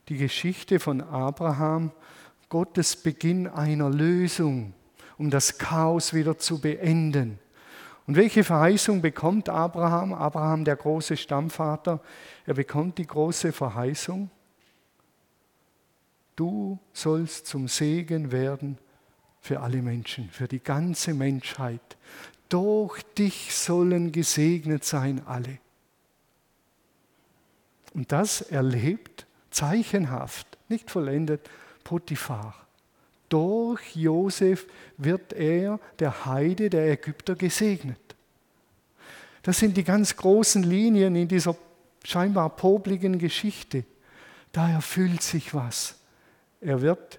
die 0.08 0.16
Geschichte 0.16 0.80
von 0.80 1.00
Abraham, 1.00 1.92
Gottes 2.48 2.96
Beginn 2.96 3.46
einer 3.46 3.88
Lösung, 3.88 4.74
um 5.18 5.30
das 5.30 5.56
Chaos 5.56 6.12
wieder 6.12 6.36
zu 6.36 6.60
beenden. 6.60 7.38
Und 8.06 8.16
welche 8.16 8.42
Verheißung 8.42 9.00
bekommt 9.00 9.48
Abraham? 9.48 10.12
Abraham, 10.12 10.64
der 10.64 10.74
große 10.74 11.16
Stammvater, 11.16 12.00
er 12.44 12.54
bekommt 12.54 12.98
die 12.98 13.06
große 13.06 13.52
Verheißung, 13.52 14.30
du 16.34 16.80
sollst 16.92 17.46
zum 17.46 17.68
Segen 17.68 18.32
werden 18.32 18.78
für 19.42 19.60
alle 19.60 19.82
Menschen, 19.82 20.30
für 20.30 20.48
die 20.48 20.62
ganze 20.62 21.12
Menschheit. 21.12 21.98
Durch 22.48 23.02
dich 23.18 23.54
sollen 23.54 24.12
gesegnet 24.12 24.84
sein 24.84 25.20
alle. 25.26 25.58
Und 27.92 28.10
das 28.12 28.40
erlebt 28.40 29.26
zeichenhaft, 29.50 30.46
nicht 30.68 30.90
vollendet, 30.90 31.50
Potiphar. 31.84 32.54
Durch 33.28 33.96
Josef 33.96 34.66
wird 34.96 35.32
er, 35.32 35.80
der 35.98 36.24
Heide 36.24 36.70
der 36.70 36.90
Ägypter, 36.90 37.34
gesegnet. 37.34 37.98
Das 39.42 39.58
sind 39.58 39.76
die 39.76 39.84
ganz 39.84 40.16
großen 40.16 40.62
Linien 40.62 41.16
in 41.16 41.26
dieser 41.26 41.56
scheinbar 42.04 42.50
popligen 42.50 43.18
Geschichte. 43.18 43.84
Da 44.52 44.70
erfüllt 44.70 45.22
sich 45.22 45.52
was. 45.52 45.96
Er 46.60 46.80
wird 46.80 47.18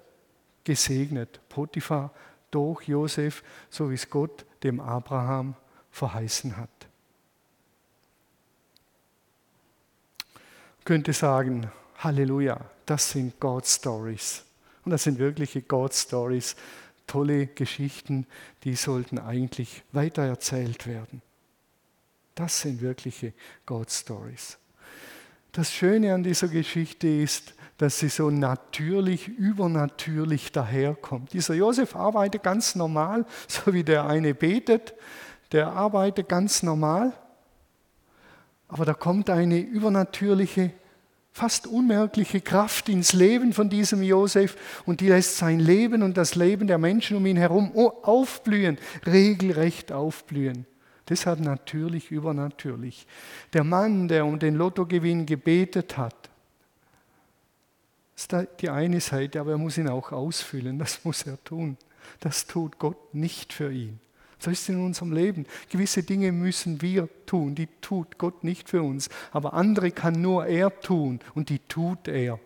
gesegnet. 0.64 1.40
Potiphar 1.50 2.12
durch 2.52 2.88
Josef, 2.88 3.44
so 3.70 3.90
wie 3.90 3.96
es 3.96 4.10
Gott 4.10 4.46
dem 4.64 4.80
Abraham 4.80 5.56
verheißen 5.92 6.58
hat. 6.58 6.70
Ich 10.80 10.86
könnte 10.86 11.14
sagen, 11.14 11.72
Halleluja, 12.00 12.60
das 12.86 13.12
sind 13.12 13.40
God 13.40 13.66
Stories. 13.66 14.44
Und 14.84 14.92
das 14.92 15.04
sind 15.04 15.18
wirkliche 15.18 15.62
God 15.62 15.94
Stories, 15.94 16.56
tolle 17.08 17.48
Geschichten, 17.48 18.28
die 18.64 18.76
sollten 18.76 19.18
eigentlich 19.18 19.84
weitererzählt 19.92 20.88
werden. 20.88 21.22
Das 22.36 22.62
sind 22.62 22.82
wirkliche 22.82 23.34
God 23.66 23.92
Stories. 23.92 24.58
Das 25.52 25.72
Schöne 25.72 26.14
an 26.14 26.24
dieser 26.24 26.48
Geschichte 26.48 27.08
ist, 27.08 27.54
dass 27.84 28.00
sie 28.00 28.08
so 28.08 28.30
natürlich, 28.30 29.28
übernatürlich 29.28 30.54
daherkommt. 30.54 31.34
Dieser 31.34 31.54
Josef 31.54 31.98
arbeitet 31.98 32.42
ganz 32.42 32.76
normal, 32.76 33.26
so 33.50 33.74
wie 33.74 33.84
der 33.84 34.06
eine 34.08 34.34
betet, 34.34 34.94
der 35.52 35.68
arbeitet 35.74 36.30
ganz 36.30 36.64
normal, 36.64 37.12
aber 38.70 38.86
da 38.86 38.94
kommt 38.94 39.30
eine 39.30 39.60
übernatürliche 39.60 40.72
fast 41.34 41.68
unmerkliche 41.68 42.40
Kraft 42.40 42.88
ins 42.88 43.12
Leben 43.12 43.52
von 43.52 43.68
diesem 43.70 44.02
Josef 44.02 44.56
und 44.86 45.02
die 45.02 45.10
lässt 45.10 45.38
sein 45.38 45.60
Leben 45.60 46.04
und 46.04 46.16
das 46.16 46.36
Leben 46.36 46.68
der 46.68 46.78
Menschen 46.78 47.18
um 47.18 47.26
ihn 47.26 47.38
herum 47.38 47.76
aufblühen, 47.76 48.78
regelrecht 49.06 49.92
aufblühen. 49.92 50.66
Deshalb 51.10 51.42
natürlich 51.42 52.12
übernatürlich. 52.12 53.08
Der 53.52 53.66
Mann, 53.66 54.08
der 54.08 54.26
um 54.26 54.40
den 54.40 54.56
Lottogewinn 54.56 55.26
gebetet 55.26 55.98
hat, 55.98 56.30
ist 58.24 58.62
die 58.62 58.70
eine 58.70 59.02
Seite, 59.02 59.40
aber 59.40 59.52
er 59.52 59.58
muss 59.58 59.78
ihn 59.78 59.90
auch 59.90 60.12
ausfüllen, 60.12 60.80
das 60.80 61.04
muss 61.04 61.24
er 61.24 61.44
tun. 61.44 61.78
Das 62.20 62.48
tut 62.48 62.80
Gott 62.80 63.14
nicht 63.14 63.54
für 63.54 63.72
ihn. 63.72 64.00
So 64.40 64.52
ist 64.52 64.64
es 64.64 64.70
in 64.70 64.84
unserem 64.84 65.14
Leben. 65.14 65.46
Gewisse 65.70 66.04
Dinge 66.04 66.32
müssen 66.32 66.82
wir 66.82 67.08
tun, 67.26 67.56
die 67.56 67.68
tut 67.82 68.18
Gott 68.18 68.44
nicht 68.44 68.70
für 68.70 68.84
uns. 68.84 69.10
Aber 69.32 69.54
andere 69.54 69.92
kann 69.92 70.22
nur 70.22 70.46
er 70.46 70.82
tun 70.82 71.20
und 71.34 71.50
die 71.50 71.60
tut 71.60 72.08
er. 72.08 72.40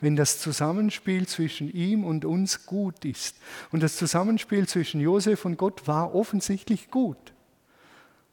Wenn 0.00 0.16
das 0.16 0.38
Zusammenspiel 0.38 1.26
zwischen 1.26 1.72
ihm 1.72 2.04
und 2.04 2.26
uns 2.26 2.66
gut 2.66 3.06
ist. 3.06 3.36
Und 3.72 3.82
das 3.82 3.96
Zusammenspiel 3.96 4.68
zwischen 4.68 5.00
Josef 5.00 5.46
und 5.46 5.56
Gott 5.56 5.86
war 5.86 6.14
offensichtlich 6.14 6.90
gut. 6.90 7.32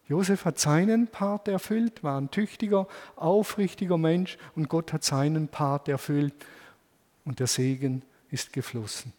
Josef 0.07 0.43
hat 0.43 0.59
seinen 0.59 1.07
Part 1.07 1.47
erfüllt, 1.47 2.03
war 2.03 2.19
ein 2.19 2.29
tüchtiger, 2.29 2.87
aufrichtiger 3.15 3.97
Mensch 3.97 4.37
und 4.55 4.67
Gott 4.67 4.91
hat 4.91 5.05
seinen 5.05 5.47
Part 5.47 5.87
erfüllt 5.87 6.33
und 7.31 7.39
der 7.39 7.47
Segen 7.47 8.01
ist 8.29 8.51
geflossen. 8.51 9.13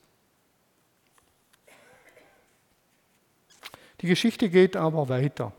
Die 4.03 4.07
Geschichte 4.07 4.51
geht 4.51 4.77
aber 4.77 5.09
weiter. 5.09 5.51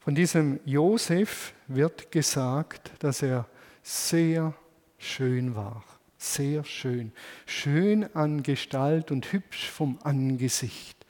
Von 0.00 0.16
diesem 0.16 0.58
Josef 0.64 1.52
wird 1.68 2.10
gesagt, 2.10 2.90
dass 2.98 3.22
er 3.22 3.46
sehr 3.84 4.52
schön 4.98 5.54
war. 5.54 5.84
Sehr 6.16 6.64
schön. 6.64 7.12
Schön 7.46 8.12
an 8.16 8.42
Gestalt 8.42 9.12
und 9.12 9.32
hübsch 9.32 9.70
vom 9.70 10.00
Angesicht. 10.02 11.06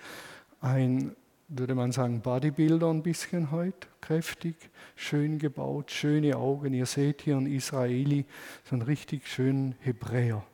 Ein, 0.60 1.16
würde 1.49 1.75
man 1.75 1.93
sagen, 1.93 2.21
Bodybuilder 2.21 2.90
ein 2.90 3.02
bisschen 3.02 3.50
heute, 3.50 3.88
kräftig, 4.00 4.55
schön 4.97 5.38
gebaut, 5.38 5.90
schöne 5.90 6.37
Augen. 6.37 6.75
Ihr 6.75 6.87
seht 6.87 7.23
hier 7.23 7.37
einen 7.37 7.47
Israeli, 7.47 8.26
so 8.64 8.76
einen 8.76 8.83
richtig 8.83 9.26
schönen 9.26 9.75
Hebräer. 9.81 10.45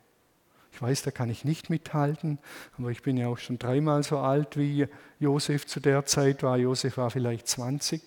Ich 0.73 0.81
weiß, 0.81 1.03
da 1.03 1.11
kann 1.11 1.31
ich 1.31 1.45
nicht 1.45 1.71
mithalten, 1.71 2.39
aber 2.79 2.91
ich 2.91 3.03
bin 3.03 3.17
ja 3.17 3.29
auch 3.29 3.39
schon 3.39 3.59
dreimal 3.59 4.03
so 4.03 4.19
alt 4.19 4.57
wie 4.57 4.87
Josef 5.21 5.67
zu 5.67 5.81
der 5.81 6.05
Zeit 6.07 6.43
war. 6.43 6.57
Josef 6.57 6.97
war 6.97 7.11
vielleicht 7.11 7.47
20. 7.47 8.03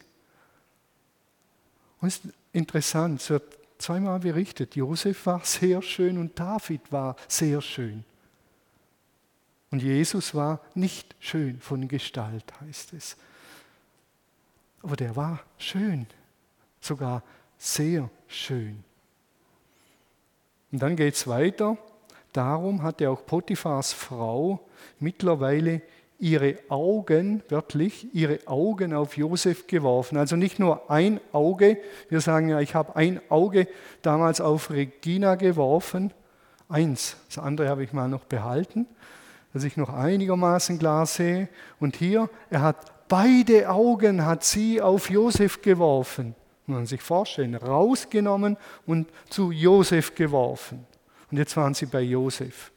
Und 2.02 2.08
es 2.08 2.18
ist 2.18 2.34
interessant, 2.52 3.22
es 3.22 3.30
wird 3.30 3.58
zweimal 3.78 4.20
berichtet, 4.20 4.76
Josef 4.76 5.26
war 5.26 5.42
sehr 5.44 5.82
schön 5.82 6.18
und 6.18 6.40
David 6.40 6.92
war 6.92 7.16
sehr 7.28 7.62
schön. 7.62 8.04
Und 9.72 9.82
Jesus 9.82 10.34
war 10.34 10.62
nicht 10.76 11.16
schön 11.20 11.60
von 11.60 11.88
Gestalt, 11.88 12.46
heißt 12.62 12.94
es. 12.94 13.18
Aber 14.82 14.96
der 14.96 15.16
war 15.16 15.42
schön, 15.58 16.08
sogar 16.80 17.24
sehr 17.58 18.10
schön. 18.28 18.84
Und 20.72 20.82
dann 20.82 20.96
geht 20.96 21.16
es 21.16 21.28
weiter. 21.28 21.78
Darum 22.34 22.84
hatte 22.84 23.10
auch 23.10 23.26
Potiphars 23.26 23.94
Frau 23.94 24.60
mittlerweile 25.00 25.82
ihre 26.20 26.58
Augen, 26.70 27.44
wörtlich, 27.50 28.14
ihre 28.14 28.40
Augen 28.48 28.94
auf 28.94 29.18
Josef 29.18 29.68
geworfen. 29.68 30.18
Also 30.18 30.36
nicht 30.36 30.60
nur 30.60 30.90
ein 30.90 31.20
Auge, 31.32 31.78
wir 32.10 32.22
sagen 32.22 32.50
ja, 32.50 32.60
ich 32.60 32.76
habe 32.76 32.96
ein 32.96 33.22
Auge 33.30 33.68
damals 34.02 34.42
auf 34.42 34.72
Regina 34.72 35.36
geworfen, 35.36 36.14
eins, 36.70 37.18
das 37.28 37.38
andere 37.38 37.70
habe 37.70 37.84
ich 37.84 37.94
mal 37.94 38.08
noch 38.08 38.26
behalten, 38.26 38.88
dass 39.54 39.64
ich 39.64 39.78
noch 39.78 39.90
einigermaßen 39.90 40.80
klar 40.80 41.06
sehe. 41.06 41.50
Und 41.80 41.96
hier, 41.96 42.30
er 42.50 42.62
hat 42.62 43.08
beide 43.08 43.70
Augen, 43.70 44.26
hat 44.26 44.44
sie 44.44 44.82
auf 44.82 45.10
Josef 45.10 45.62
geworfen. 45.62 46.36
Man 46.66 46.86
sich 46.86 47.02
vorstellen, 47.02 47.56
rausgenommen 47.56 48.58
und 48.86 49.08
zu 49.30 49.52
Josef 49.52 50.16
geworfen. 50.16 50.86
Und 51.32 51.38
jetzt 51.38 51.56
waren 51.56 51.74
sie 51.74 51.86
bei 51.86 52.02
Josef. 52.02 52.72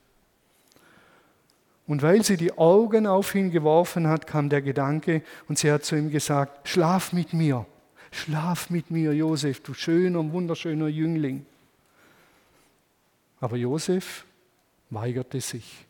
Und 1.87 2.03
weil 2.03 2.25
sie 2.25 2.37
die 2.37 2.57
Augen 2.57 3.09
auf 3.09 3.35
ihn 3.35 3.51
geworfen 3.51 4.07
hat, 4.07 4.29
kam 4.29 4.49
der 4.49 4.63
Gedanke 4.63 5.23
und 5.49 5.59
sie 5.59 5.73
hat 5.73 5.85
zu 5.85 5.97
ihm 5.97 6.09
gesagt, 6.09 6.69
schlaf 6.69 7.13
mit 7.13 7.33
mir, 7.33 7.67
schlaf 8.13 8.71
mit 8.71 8.93
mir, 8.93 9.13
Josef, 9.13 9.61
du 9.61 9.75
schöner, 9.75 10.33
wunderschöner 10.33 10.87
Jüngling. 10.87 11.45
Aber 13.41 13.57
Josef 13.57 14.25
weigerte 14.91 15.41
sich. 15.41 15.85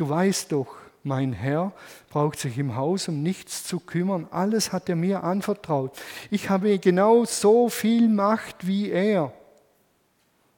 Du 0.00 0.08
weißt 0.08 0.52
doch, 0.52 0.78
mein 1.02 1.34
Herr 1.34 1.74
braucht 2.08 2.38
sich 2.38 2.56
im 2.56 2.74
Haus 2.74 3.08
um 3.08 3.22
nichts 3.22 3.64
zu 3.64 3.78
kümmern. 3.78 4.26
Alles 4.30 4.72
hat 4.72 4.88
er 4.88 4.96
mir 4.96 5.24
anvertraut. 5.24 5.94
Ich 6.30 6.48
habe 6.48 6.78
genau 6.78 7.26
so 7.26 7.68
viel 7.68 8.08
Macht 8.08 8.66
wie 8.66 8.88
er. 8.88 9.30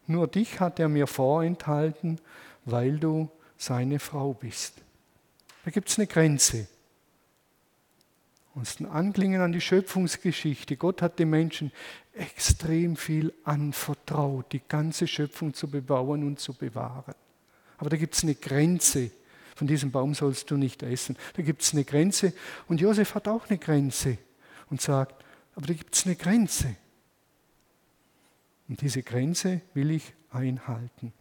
Nur 0.07 0.29
dich 0.29 0.61
hat 0.61 0.79
er 0.79 0.89
mir 0.89 1.09
vorenthalten, 1.09 2.21
weil 2.67 3.01
du 3.01 3.29
seine 3.57 3.99
Frau 3.99 4.33
bist. 4.33 4.75
Da 5.65 5.73
gibt 5.73 5.89
es 5.89 5.99
eine 5.99 6.07
Grenze. 6.07 6.69
Und 8.55 8.63
es 8.63 8.71
ist 8.71 8.81
ein 8.81 8.87
Anklingen 8.87 9.41
an 9.41 9.51
die 9.51 9.61
Schöpfungsgeschichte. 9.61 10.77
Gott 10.77 11.03
hat 11.03 11.19
den 11.19 11.31
Menschen 11.31 11.73
extrem 12.13 12.95
viel 12.95 13.33
anvertraut, 13.43 14.53
die 14.53 14.63
ganze 14.69 15.09
Schöpfung 15.09 15.53
zu 15.53 15.69
bebauen 15.69 16.25
und 16.25 16.39
zu 16.39 16.55
bewahren. 16.55 17.17
Aber 17.79 17.91
da 17.91 17.97
gibt 17.97 18.15
es 18.15 18.23
eine 18.23 18.37
Grenze. 18.37 19.11
Von 19.55 19.67
diesem 19.67 19.91
Baum 19.91 20.15
sollst 20.15 20.51
du 20.51 20.57
nicht 20.57 20.83
essen. 20.83 21.17
Da 21.35 21.43
gibt 21.43 21.63
es 21.63 21.73
eine 21.73 21.85
Grenze. 21.85 22.33
Und 22.69 22.81
Josef 22.81 23.15
hat 23.15 23.29
auch 23.29 23.49
eine 23.49 23.59
Grenze 23.59 24.19
und 24.71 24.81
sagt, 24.81 25.25
aber 25.55 25.67
da 25.67 25.75
gibt 25.75 25.95
es 25.95 26.07
eine 26.07 26.17
Grenze. 26.17 26.77
Und 28.69 28.81
diese 28.81 29.03
Grenze 29.03 29.61
will 29.75 29.91
ich 29.91 30.15
einhalten. 30.31 31.13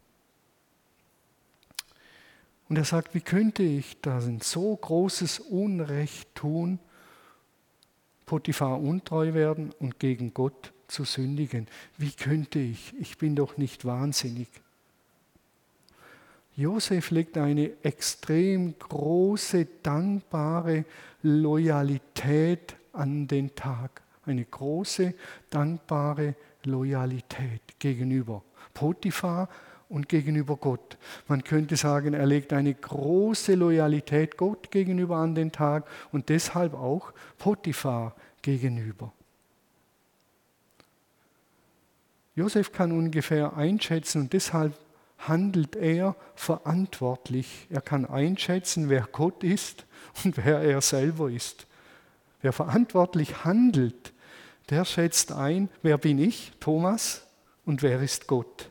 Und 2.69 2.77
er 2.77 2.85
sagt, 2.85 3.13
wie 3.13 3.19
könnte 3.19 3.63
ich 3.63 3.99
da 3.99 4.19
ein 4.19 4.39
so 4.39 4.73
großes 4.73 5.39
Unrecht 5.39 6.33
tun, 6.35 6.79
Potiphar 8.25 8.79
untreu 8.79 9.33
werden 9.33 9.73
und 9.79 9.99
gegen 9.99 10.33
Gott 10.33 10.71
zu 10.87 11.03
sündigen? 11.03 11.67
Wie 11.97 12.13
könnte 12.13 12.59
ich? 12.59 12.93
Ich 12.97 13.17
bin 13.17 13.35
doch 13.35 13.57
nicht 13.57 13.83
wahnsinnig. 13.83 14.47
Josef 16.55 17.11
legt 17.11 17.37
eine 17.37 17.71
extrem 17.83 18.77
große, 18.77 19.67
dankbare 19.81 20.85
Loyalität 21.23 22.75
an 22.93 23.27
den 23.27 23.55
Tag. 23.55 24.01
Eine 24.25 24.45
große, 24.45 25.13
dankbare 25.49 26.35
Loyalität 26.63 27.61
gegenüber 27.79 28.43
Potiphar 28.73 29.49
und 29.89 30.07
gegenüber 30.07 30.55
Gott. 30.55 30.97
Man 31.27 31.43
könnte 31.43 31.75
sagen, 31.75 32.13
er 32.13 32.25
legt 32.25 32.53
eine 32.53 32.73
große 32.73 33.55
Loyalität 33.55 34.37
Gott 34.37 34.71
gegenüber 34.71 35.17
an 35.17 35.35
den 35.35 35.51
Tag 35.51 35.87
und 36.11 36.29
deshalb 36.29 36.73
auch 36.73 37.13
Potiphar 37.37 38.15
gegenüber. 38.41 39.11
Josef 42.35 42.71
kann 42.71 42.91
ungefähr 42.91 43.57
einschätzen 43.57 44.21
und 44.21 44.33
deshalb 44.33 44.73
handelt 45.27 45.75
er 45.75 46.15
verantwortlich. 46.35 47.67
Er 47.69 47.81
kann 47.81 48.05
einschätzen, 48.05 48.89
wer 48.89 49.07
Gott 49.11 49.43
ist 49.43 49.85
und 50.23 50.37
wer 50.37 50.59
er 50.59 50.81
selber 50.81 51.29
ist. 51.29 51.67
Wer 52.41 52.53
verantwortlich 52.53 53.43
handelt, 53.45 54.13
der 54.69 54.85
schätzt 54.85 55.31
ein, 55.31 55.69
wer 55.81 55.97
bin 55.97 56.17
ich, 56.17 56.53
Thomas, 56.59 57.27
und 57.65 57.83
wer 57.83 58.01
ist 58.01 58.27
Gott. 58.27 58.69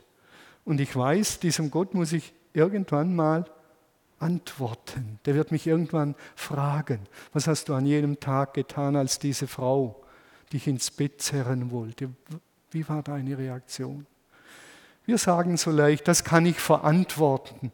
Und 0.65 0.81
ich 0.81 0.95
weiß, 0.95 1.39
diesem 1.39 1.71
Gott 1.71 1.93
muss 1.93 2.11
ich 2.11 2.33
irgendwann 2.53 3.15
mal 3.15 3.45
antworten. 4.19 5.19
Der 5.25 5.35
wird 5.35 5.51
mich 5.51 5.65
irgendwann 5.65 6.15
fragen, 6.35 6.99
was 7.33 7.47
hast 7.47 7.69
du 7.69 7.73
an 7.73 7.85
jenem 7.85 8.19
Tag 8.19 8.53
getan, 8.53 8.95
als 8.95 9.19
diese 9.19 9.47
Frau 9.47 10.03
dich 10.53 10.67
ins 10.67 10.91
Bett 10.91 11.21
zerren 11.21 11.71
wollte? 11.71 12.09
Wie 12.71 12.87
war 12.87 13.01
deine 13.01 13.37
Reaktion? 13.37 14.05
Wir 15.11 15.17
sagen 15.17 15.57
so 15.57 15.71
leicht, 15.71 16.07
das 16.07 16.23
kann 16.23 16.45
ich 16.45 16.57
verantworten. 16.61 17.73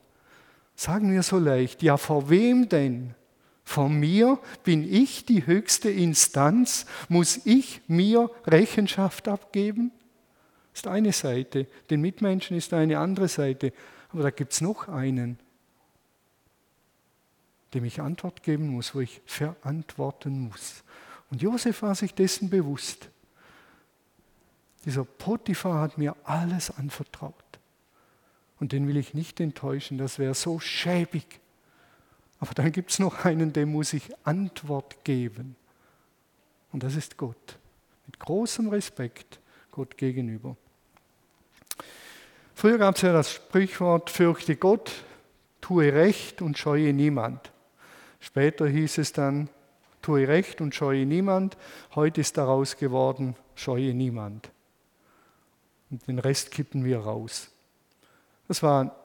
Sagen 0.76 1.12
wir 1.12 1.22
so 1.22 1.38
leicht, 1.38 1.84
ja, 1.84 1.98
vor 1.98 2.32
wem 2.32 2.68
denn? 2.68 3.14
Vor 3.64 3.90
mir 3.90 4.40
bin 4.64 4.92
ich 4.92 5.24
die 5.24 5.46
höchste 5.46 5.92
Instanz, 5.92 6.88
muss 7.10 7.46
ich 7.46 7.82
mir 7.88 8.32
Rechenschaft 8.48 9.28
abgeben? 9.28 9.92
Das 10.74 10.82
ist 10.82 10.88
eine 10.88 11.14
Seite, 11.14 11.68
den 11.92 12.02
Mitmenschen 12.02 12.58
ist 12.58 12.74
eine 12.74 12.98
andere 12.98 13.28
Seite, 13.28 13.72
aber 14.10 14.24
da 14.24 14.32
gibt 14.32 14.54
es 14.54 14.62
noch 14.62 14.88
einen, 14.88 15.38
dem 17.76 17.86
ich 17.86 18.02
Antwort 18.02 18.42
geben 18.42 18.70
muss, 18.70 18.96
wo 18.96 19.02
ich 19.02 19.22
verantworten 19.28 20.48
muss. 20.48 20.84
Und 21.30 21.44
Josef 21.44 21.84
war 21.84 21.94
sich 21.94 22.16
dessen 22.16 22.50
bewusst. 22.50 23.10
Dieser 24.88 25.04
Potiphar 25.04 25.82
hat 25.82 25.98
mir 25.98 26.16
alles 26.24 26.72
anvertraut. 26.72 27.34
Und 28.58 28.72
den 28.72 28.88
will 28.88 28.96
ich 28.96 29.14
nicht 29.14 29.42
enttäuschen, 29.42 29.98
das 29.98 30.18
wäre 30.18 30.34
so 30.34 30.62
schäbig. 30.62 31.42
Aber 32.40 32.54
dann 32.54 32.72
gibt 32.72 32.92
es 32.92 33.00
noch 33.00 33.26
einen, 33.26 33.52
dem 33.52 33.74
muss 33.74 33.92
ich 33.92 34.10
Antwort 34.26 35.04
geben. 35.04 35.58
Und 36.72 36.84
das 36.84 36.96
ist 36.96 37.18
Gott. 37.18 37.60
Mit 38.06 38.18
großem 38.18 38.70
Respekt 38.70 39.42
Gott 39.72 39.98
gegenüber. 39.98 40.56
Früher 42.56 42.78
gab 42.78 42.96
es 42.96 43.02
ja 43.02 43.12
das 43.12 43.34
Sprichwort, 43.34 44.10
fürchte 44.10 44.56
Gott, 44.56 45.04
tue 45.60 45.92
Recht 45.92 46.42
und 46.42 46.58
scheue 46.58 46.94
niemand. 46.94 47.52
Später 48.22 48.66
hieß 48.66 49.00
es 49.00 49.12
dann, 49.12 49.50
tue 50.02 50.30
Recht 50.30 50.62
und 50.62 50.74
scheue 50.74 51.06
niemand. 51.06 51.58
Heute 51.94 52.22
ist 52.22 52.38
daraus 52.38 52.78
geworden, 52.78 53.36
scheue 53.54 53.94
niemand. 53.94 54.50
Und 55.90 56.08
den 56.08 56.20
Rest 56.20 56.52
kippen 56.52 56.84
wir 56.84 57.00
raus. 57.00 57.50
Das 58.48 58.64
war 58.64 58.96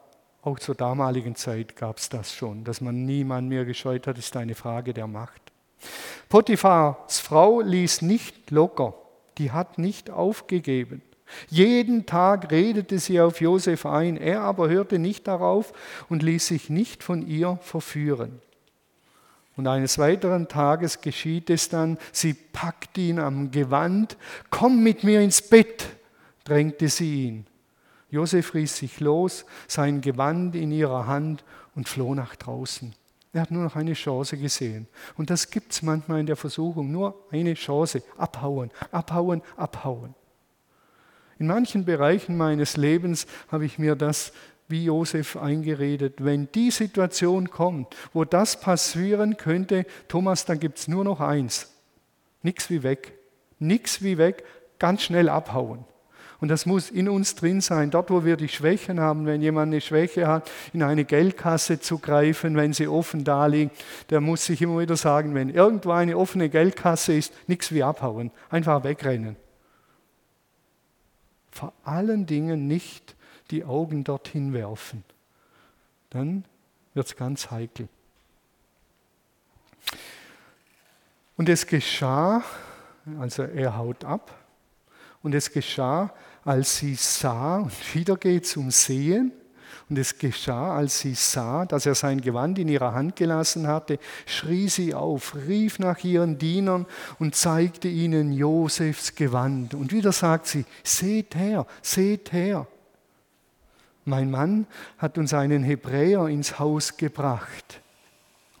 auch 0.41 0.59
zur 0.59 0.75
damaligen 0.75 1.35
Zeit 1.35 1.75
gab 1.77 1.97
es 1.97 2.09
das 2.09 2.33
schon, 2.33 2.65
dass 2.65 2.81
man 2.81 3.05
niemand 3.05 3.47
mehr 3.47 3.63
gescheut 3.63 4.07
hat, 4.07 4.17
ist 4.17 4.35
eine 4.35 4.55
Frage 4.55 4.93
der 4.93 5.07
Macht. 5.07 5.41
Potiphars 6.27 7.19
Frau 7.19 7.61
ließ 7.61 8.01
nicht 8.01 8.51
locker, 8.51 8.93
die 9.37 9.51
hat 9.51 9.77
nicht 9.77 10.09
aufgegeben. 10.09 11.01
Jeden 11.49 12.05
Tag 12.05 12.51
redete 12.51 12.99
sie 12.99 13.21
auf 13.21 13.39
Josef 13.39 13.85
ein, 13.85 14.17
er 14.17 14.41
aber 14.41 14.69
hörte 14.69 14.99
nicht 14.99 15.27
darauf 15.27 15.73
und 16.09 16.23
ließ 16.23 16.47
sich 16.47 16.69
nicht 16.69 17.03
von 17.03 17.25
ihr 17.25 17.57
verführen. 17.61 18.41
Und 19.55 19.67
eines 19.67 19.97
weiteren 19.97 20.47
Tages 20.47 21.01
geschieht 21.01 21.49
es 21.49 21.69
dann, 21.69 21.97
sie 22.11 22.33
packt 22.33 22.97
ihn 22.97 23.19
am 23.19 23.51
Gewand, 23.51 24.17
komm 24.49 24.83
mit 24.83 25.03
mir 25.03 25.21
ins 25.21 25.41
Bett, 25.41 25.87
drängte 26.43 26.89
sie 26.89 27.27
ihn. 27.27 27.47
Josef 28.09 28.53
riss 28.53 28.77
sich 28.77 28.99
los, 28.99 29.45
sein 29.67 30.01
Gewand 30.01 30.55
in 30.55 30.71
ihrer 30.71 31.07
Hand 31.07 31.43
und 31.75 31.89
floh 31.89 32.13
nach 32.13 32.35
draußen. 32.35 32.93
Er 33.33 33.41
hat 33.41 33.51
nur 33.51 33.63
noch 33.63 33.75
eine 33.75 33.93
Chance 33.93 34.37
gesehen. 34.37 34.87
Und 35.17 35.31
das 35.31 35.49
gibt 35.49 35.71
es 35.71 35.81
manchmal 35.81 36.19
in 36.19 36.27
der 36.27 36.35
Versuchung. 36.35 36.91
Nur 36.91 37.25
eine 37.31 37.55
Chance. 37.55 38.03
Abhauen, 38.15 38.69
abhauen, 38.91 39.41
abhauen. 39.57 40.13
In 41.39 41.47
manchen 41.47 41.83
Bereichen 41.83 42.37
meines 42.37 42.77
Lebens 42.77 43.25
habe 43.51 43.65
ich 43.65 43.79
mir 43.79 43.95
das 43.95 44.31
wie 44.67 44.85
Josef 44.85 45.35
eingeredet. 45.35 46.23
Wenn 46.23 46.51
die 46.51 46.69
Situation 46.69 47.49
kommt, 47.49 47.95
wo 48.13 48.23
das 48.23 48.61
passieren 48.61 49.35
könnte, 49.37 49.87
Thomas, 50.07 50.45
dann 50.45 50.59
gibt 50.59 50.77
es 50.77 50.87
nur 50.87 51.03
noch 51.03 51.19
eins. 51.19 51.73
Nichts 52.43 52.69
wie 52.69 52.83
weg. 52.83 53.13
Nichts 53.57 54.03
wie 54.03 54.19
weg. 54.19 54.43
Ganz 54.77 55.01
schnell 55.01 55.27
abhauen. 55.27 55.85
Und 56.43 56.49
das 56.49 56.65
muss 56.65 56.91
in 56.91 57.07
uns 57.07 57.35
drin 57.35 57.61
sein, 57.61 57.89
dort 57.89 58.09
wo 58.09 58.25
wir 58.25 58.35
die 58.35 58.49
Schwächen 58.49 58.99
haben, 58.99 59.25
wenn 59.25 59.41
jemand 59.41 59.71
eine 59.71 59.79
Schwäche 59.79 60.27
hat, 60.27 60.51
in 60.73 60.83
eine 60.83 61.05
Geldkasse 61.05 61.79
zu 61.79 61.99
greifen, 61.99 62.57
wenn 62.57 62.73
sie 62.73 62.89
offen 62.89 63.23
da 63.23 63.45
liegt, 63.45 63.81
der 64.09 64.19
muss 64.19 64.43
sich 64.47 64.61
immer 64.61 64.81
wieder 64.81 64.97
sagen, 64.97 65.35
wenn 65.35 65.47
irgendwo 65.47 65.91
eine 65.91 66.17
offene 66.17 66.49
Geldkasse 66.49 67.13
ist, 67.13 67.33
nichts 67.47 67.71
wie 67.71 67.81
abhauen, 67.81 68.29
einfach 68.49 68.83
wegrennen. 68.83 69.37
Vor 71.49 71.71
allen 71.85 72.25
Dingen 72.25 72.67
nicht 72.67 73.15
die 73.49 73.63
Augen 73.63 74.03
dorthin 74.03 74.51
werfen. 74.51 75.05
Dann 76.09 76.43
wird 76.93 77.07
es 77.07 77.15
ganz 77.15 77.51
heikel. 77.51 77.87
Und 81.37 81.47
es 81.47 81.67
geschah, 81.67 82.43
also 83.17 83.43
er 83.43 83.77
haut 83.77 84.03
ab, 84.03 84.43
und 85.23 85.33
es 85.33 85.51
geschah, 85.51 86.13
als 86.45 86.77
sie 86.77 86.95
sah, 86.95 87.57
und 87.57 87.95
wieder 87.95 88.17
geht 88.17 88.45
es 88.45 88.55
um 88.57 88.69
Sehen, 88.69 89.31
und 89.89 89.97
es 89.97 90.17
geschah, 90.17 90.75
als 90.75 90.99
sie 90.99 91.13
sah, 91.13 91.65
dass 91.65 91.85
er 91.85 91.95
sein 91.95 92.21
Gewand 92.21 92.57
in 92.57 92.67
ihrer 92.67 92.93
Hand 92.93 93.15
gelassen 93.15 93.67
hatte, 93.67 93.99
schrie 94.25 94.69
sie 94.69 94.93
auf, 94.93 95.35
rief 95.35 95.77
nach 95.77 96.03
ihren 96.03 96.37
Dienern 96.37 96.85
und 97.19 97.35
zeigte 97.35 97.87
ihnen 97.87 98.31
Josefs 98.33 99.15
Gewand. 99.15 99.73
Und 99.73 99.91
wieder 99.91 100.11
sagt 100.11 100.47
sie, 100.47 100.65
seht 100.83 101.35
her, 101.35 101.65
seht 101.81 102.31
her. 102.31 102.65
Mein 104.05 104.31
Mann 104.31 104.67
hat 104.97 105.17
uns 105.17 105.33
einen 105.33 105.63
Hebräer 105.63 106.27
ins 106.27 106.59
Haus 106.59 106.97
gebracht, 106.97 107.81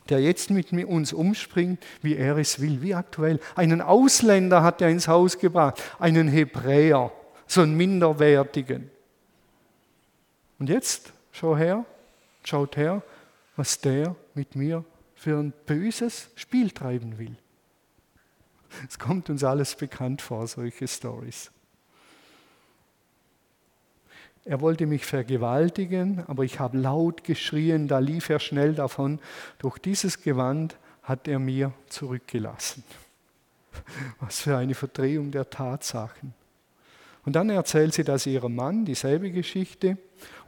der 0.09 0.21
jetzt 0.21 0.49
mit 0.49 0.71
uns 0.71 1.13
umspringt, 1.13 1.83
wie 2.01 2.15
er 2.15 2.37
es 2.37 2.59
will, 2.59 2.81
wie 2.81 2.95
aktuell. 2.95 3.39
Einen 3.55 3.81
Ausländer 3.81 4.63
hat 4.63 4.81
er 4.81 4.89
ins 4.89 5.07
Haus 5.07 5.39
gebracht, 5.39 5.81
einen 5.99 6.27
Hebräer 6.27 7.11
so 7.53 7.61
einen 7.61 7.75
minderwertigen. 7.75 8.89
Und 10.59 10.69
jetzt, 10.69 11.13
schau 11.31 11.55
her, 11.55 11.85
schaut 12.43 12.77
her, 12.77 13.03
was 13.55 13.79
der 13.79 14.15
mit 14.33 14.55
mir 14.55 14.83
für 15.15 15.37
ein 15.37 15.53
böses 15.65 16.29
Spiel 16.35 16.71
treiben 16.71 17.17
will. 17.17 17.35
Es 18.87 18.97
kommt 18.97 19.29
uns 19.29 19.43
alles 19.43 19.75
bekannt 19.75 20.21
vor, 20.21 20.47
solche 20.47 20.87
Stories. 20.87 21.51
Er 24.45 24.59
wollte 24.59 24.85
mich 24.85 25.05
vergewaltigen, 25.05 26.23
aber 26.27 26.43
ich 26.43 26.59
habe 26.59 26.77
laut 26.77 27.23
geschrien, 27.23 27.87
da 27.87 27.99
lief 27.99 28.29
er 28.29 28.39
schnell 28.39 28.73
davon. 28.73 29.19
Durch 29.59 29.77
dieses 29.77 30.21
Gewand 30.21 30.77
hat 31.01 31.27
er 31.27 31.39
mir 31.39 31.71
zurückgelassen. 31.87 32.83
Was 34.19 34.41
für 34.41 34.57
eine 34.57 34.75
Verdrehung 34.75 35.31
der 35.31 35.49
Tatsachen. 35.49 36.33
Und 37.25 37.37
dann 37.37 37.49
erzählt 37.49 37.93
sie 37.93 38.03
das 38.03 38.25
ihrem 38.25 38.55
Mann, 38.55 38.83
dieselbe 38.83 39.31
Geschichte. 39.31 39.97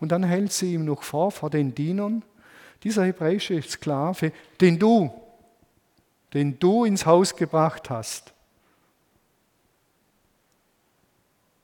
Und 0.01 0.11
dann 0.11 0.23
hält 0.23 0.51
sie 0.51 0.73
ihm 0.73 0.83
noch 0.83 1.03
vor, 1.03 1.31
vor 1.31 1.49
den 1.49 1.73
Dienern, 1.73 2.23
dieser 2.83 3.05
hebräische 3.05 3.61
Sklave, 3.61 4.33
den 4.59 4.77
du, 4.77 5.09
den 6.33 6.59
du 6.59 6.83
ins 6.83 7.05
Haus 7.05 7.35
gebracht 7.35 7.89
hast, 7.89 8.34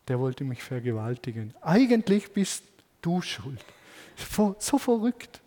der 0.07 0.19
wollte 0.19 0.43
mich 0.43 0.63
vergewaltigen. 0.63 1.53
Eigentlich 1.61 2.31
bist 2.31 2.63
du 3.01 3.21
schuld. 3.21 3.63
So 4.59 4.77
verrückt. 4.77 5.41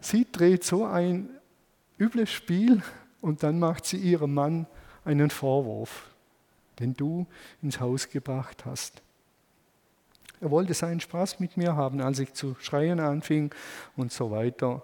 Sie 0.00 0.26
dreht 0.30 0.64
so 0.64 0.84
ein 0.84 1.28
übles 1.98 2.30
Spiel 2.30 2.82
und 3.20 3.42
dann 3.42 3.58
macht 3.58 3.86
sie 3.86 3.98
ihrem 3.98 4.34
Mann 4.34 4.66
einen 5.04 5.30
Vorwurf 5.30 6.10
den 6.78 6.94
du 6.94 7.26
ins 7.62 7.80
Haus 7.80 8.08
gebracht 8.08 8.64
hast. 8.64 9.02
Er 10.40 10.50
wollte 10.50 10.74
seinen 10.74 11.00
Spaß 11.00 11.40
mit 11.40 11.56
mir 11.56 11.76
haben, 11.76 12.00
als 12.00 12.18
ich 12.18 12.34
zu 12.34 12.56
schreien 12.60 13.00
anfing 13.00 13.54
und 13.96 14.12
so 14.12 14.30
weiter. 14.30 14.82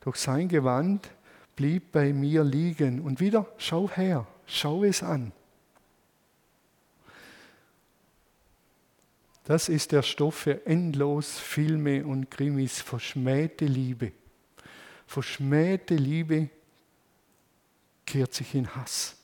Doch 0.00 0.14
sein 0.14 0.48
Gewand 0.48 1.08
blieb 1.56 1.92
bei 1.92 2.12
mir 2.12 2.44
liegen. 2.44 3.00
Und 3.00 3.20
wieder, 3.20 3.46
schau 3.56 3.90
her, 3.90 4.26
schau 4.46 4.84
es 4.84 5.02
an. 5.02 5.32
Das 9.44 9.68
ist 9.68 9.92
der 9.92 10.02
Stoff 10.02 10.34
für 10.34 10.66
endlos 10.66 11.38
Filme 11.38 12.04
und 12.04 12.30
Krimis, 12.30 12.80
verschmähte 12.80 13.64
Liebe. 13.64 14.12
Verschmähte 15.06 15.96
Liebe 15.96 16.50
kehrt 18.06 18.34
sich 18.34 18.54
in 18.54 18.74
Hass. 18.76 19.16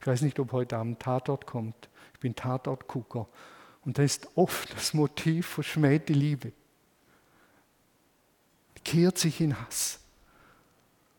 Ich 0.00 0.06
weiß 0.06 0.22
nicht, 0.22 0.38
ob 0.38 0.52
heute 0.52 0.76
Abend 0.76 1.00
Tatort 1.00 1.46
kommt. 1.46 1.88
Ich 2.12 2.20
bin 2.20 2.34
Tatortgucker. 2.34 3.26
Und 3.84 3.98
da 3.98 4.02
ist 4.02 4.28
oft 4.34 4.74
das 4.74 4.92
Motiv 4.94 5.46
verschmähte 5.46 6.12
Liebe. 6.12 6.52
Kehrt 8.84 9.16
sich 9.16 9.40
in 9.40 9.58
Hass. 9.58 10.00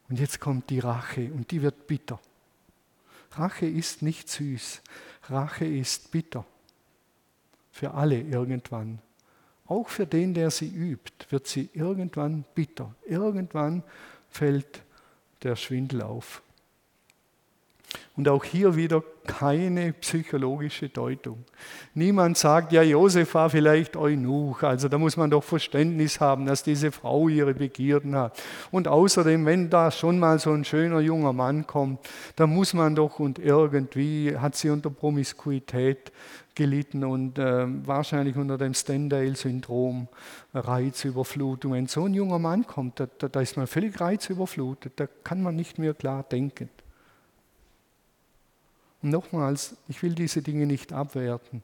Und 0.10 0.20
jetzt 0.20 0.40
kommt 0.40 0.70
die 0.70 0.80
Rache 0.80 1.32
und 1.34 1.50
die 1.50 1.62
wird 1.62 1.88
bitter. 1.88 2.20
Rache 3.32 3.66
ist 3.66 4.02
nicht 4.02 4.30
süß. 4.30 4.82
Rache 5.30 5.66
ist 5.66 6.12
bitter. 6.12 6.46
Für 7.76 7.94
alle 7.94 8.22
irgendwann. 8.22 9.00
Auch 9.68 9.90
für 9.90 10.06
den, 10.06 10.34
der 10.34 10.50
sie 10.50 10.70
übt, 10.70 11.26
wird 11.30 11.46
sie 11.46 11.68
irgendwann 11.74 12.46
bitter. 12.56 12.96
Irgendwann 13.06 13.84
fällt 14.30 14.82
der 15.44 15.58
Schwindel 15.58 16.02
auf. 16.02 16.42
Und 18.16 18.30
auch 18.30 18.46
hier 18.46 18.78
wieder 18.78 19.04
keine 19.28 19.92
psychologische 19.92 20.88
Deutung. 20.88 21.44
Niemand 21.94 22.38
sagt, 22.38 22.72
ja, 22.72 22.82
Josef 22.82 23.34
war 23.34 23.50
vielleicht 23.50 23.98
Eunuch, 23.98 24.64
also 24.64 24.88
da 24.88 24.98
muss 24.98 25.18
man 25.18 25.30
doch 25.30 25.44
Verständnis 25.44 26.22
haben, 26.22 26.46
dass 26.46 26.64
diese 26.64 26.94
Frau 26.94 27.28
ihre 27.28 27.54
Begierden 27.54 28.16
hat. 28.16 28.42
Und 28.72 28.88
außerdem, 28.88 29.46
wenn 29.46 29.70
da 29.70 29.92
schon 29.92 30.18
mal 30.18 30.40
so 30.40 30.54
ein 30.54 30.64
schöner 30.64 31.02
junger 31.02 31.34
Mann 31.34 31.68
kommt, 31.68 32.00
dann 32.38 32.52
muss 32.52 32.74
man 32.74 32.96
doch 32.96 33.20
und 33.20 33.38
irgendwie 33.38 34.38
hat 34.38 34.56
sie 34.56 34.70
unter 34.70 34.90
Promiskuität 34.90 36.14
gelitten 36.56 37.04
und 37.04 37.38
äh, 37.38 37.66
wahrscheinlich 37.86 38.36
unter 38.38 38.58
dem 38.58 38.74
Stendhal-Syndrom, 38.74 40.08
Reizüberflutung. 40.54 41.74
Wenn 41.74 41.88
so 41.88 42.06
ein 42.06 42.14
junger 42.14 42.40
Mann 42.40 42.66
kommt, 42.66 43.00
da, 43.00 43.06
da 43.06 43.42
ist 43.42 43.58
man 43.58 43.68
völlig 43.68 44.00
reizüberflutet, 44.00 44.94
da 44.96 45.08
kann 45.24 45.44
man 45.44 45.56
nicht 45.56 45.78
mehr 45.78 45.94
klar 45.94 46.24
denken. 46.24 46.70
Und 49.02 49.10
nochmals, 49.12 49.76
ich 49.88 50.02
will 50.02 50.16
diese 50.16 50.42
Dinge 50.42 50.66
nicht 50.66 50.94
abwerten. 50.94 51.64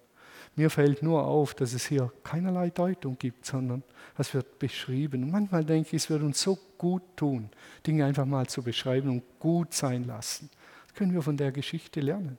Mir 0.56 0.70
fällt 0.70 1.02
nur 1.02 1.26
auf, 1.26 1.54
dass 1.54 1.74
es 1.74 1.86
hier 1.86 2.12
keinerlei 2.24 2.70
Deutung 2.70 3.18
gibt, 3.18 3.46
sondern 3.46 3.84
es 4.18 4.34
wird 4.34 4.60
beschrieben. 4.60 5.24
Und 5.24 5.32
manchmal 5.32 5.64
denke 5.64 5.90
ich, 5.90 6.04
es 6.04 6.10
wird 6.10 6.22
uns 6.24 6.42
so 6.42 6.60
gut 6.78 7.04
tun, 7.16 7.50
Dinge 7.88 8.06
einfach 8.06 8.26
mal 8.26 8.48
zu 8.48 8.62
beschreiben 8.62 9.10
und 9.10 9.24
gut 9.40 9.74
sein 9.74 10.04
lassen. 10.04 10.50
Das 10.88 10.96
können 10.96 11.14
wir 11.14 11.22
von 11.22 11.38
der 11.38 11.52
Geschichte 11.52 12.02
lernen. 12.02 12.38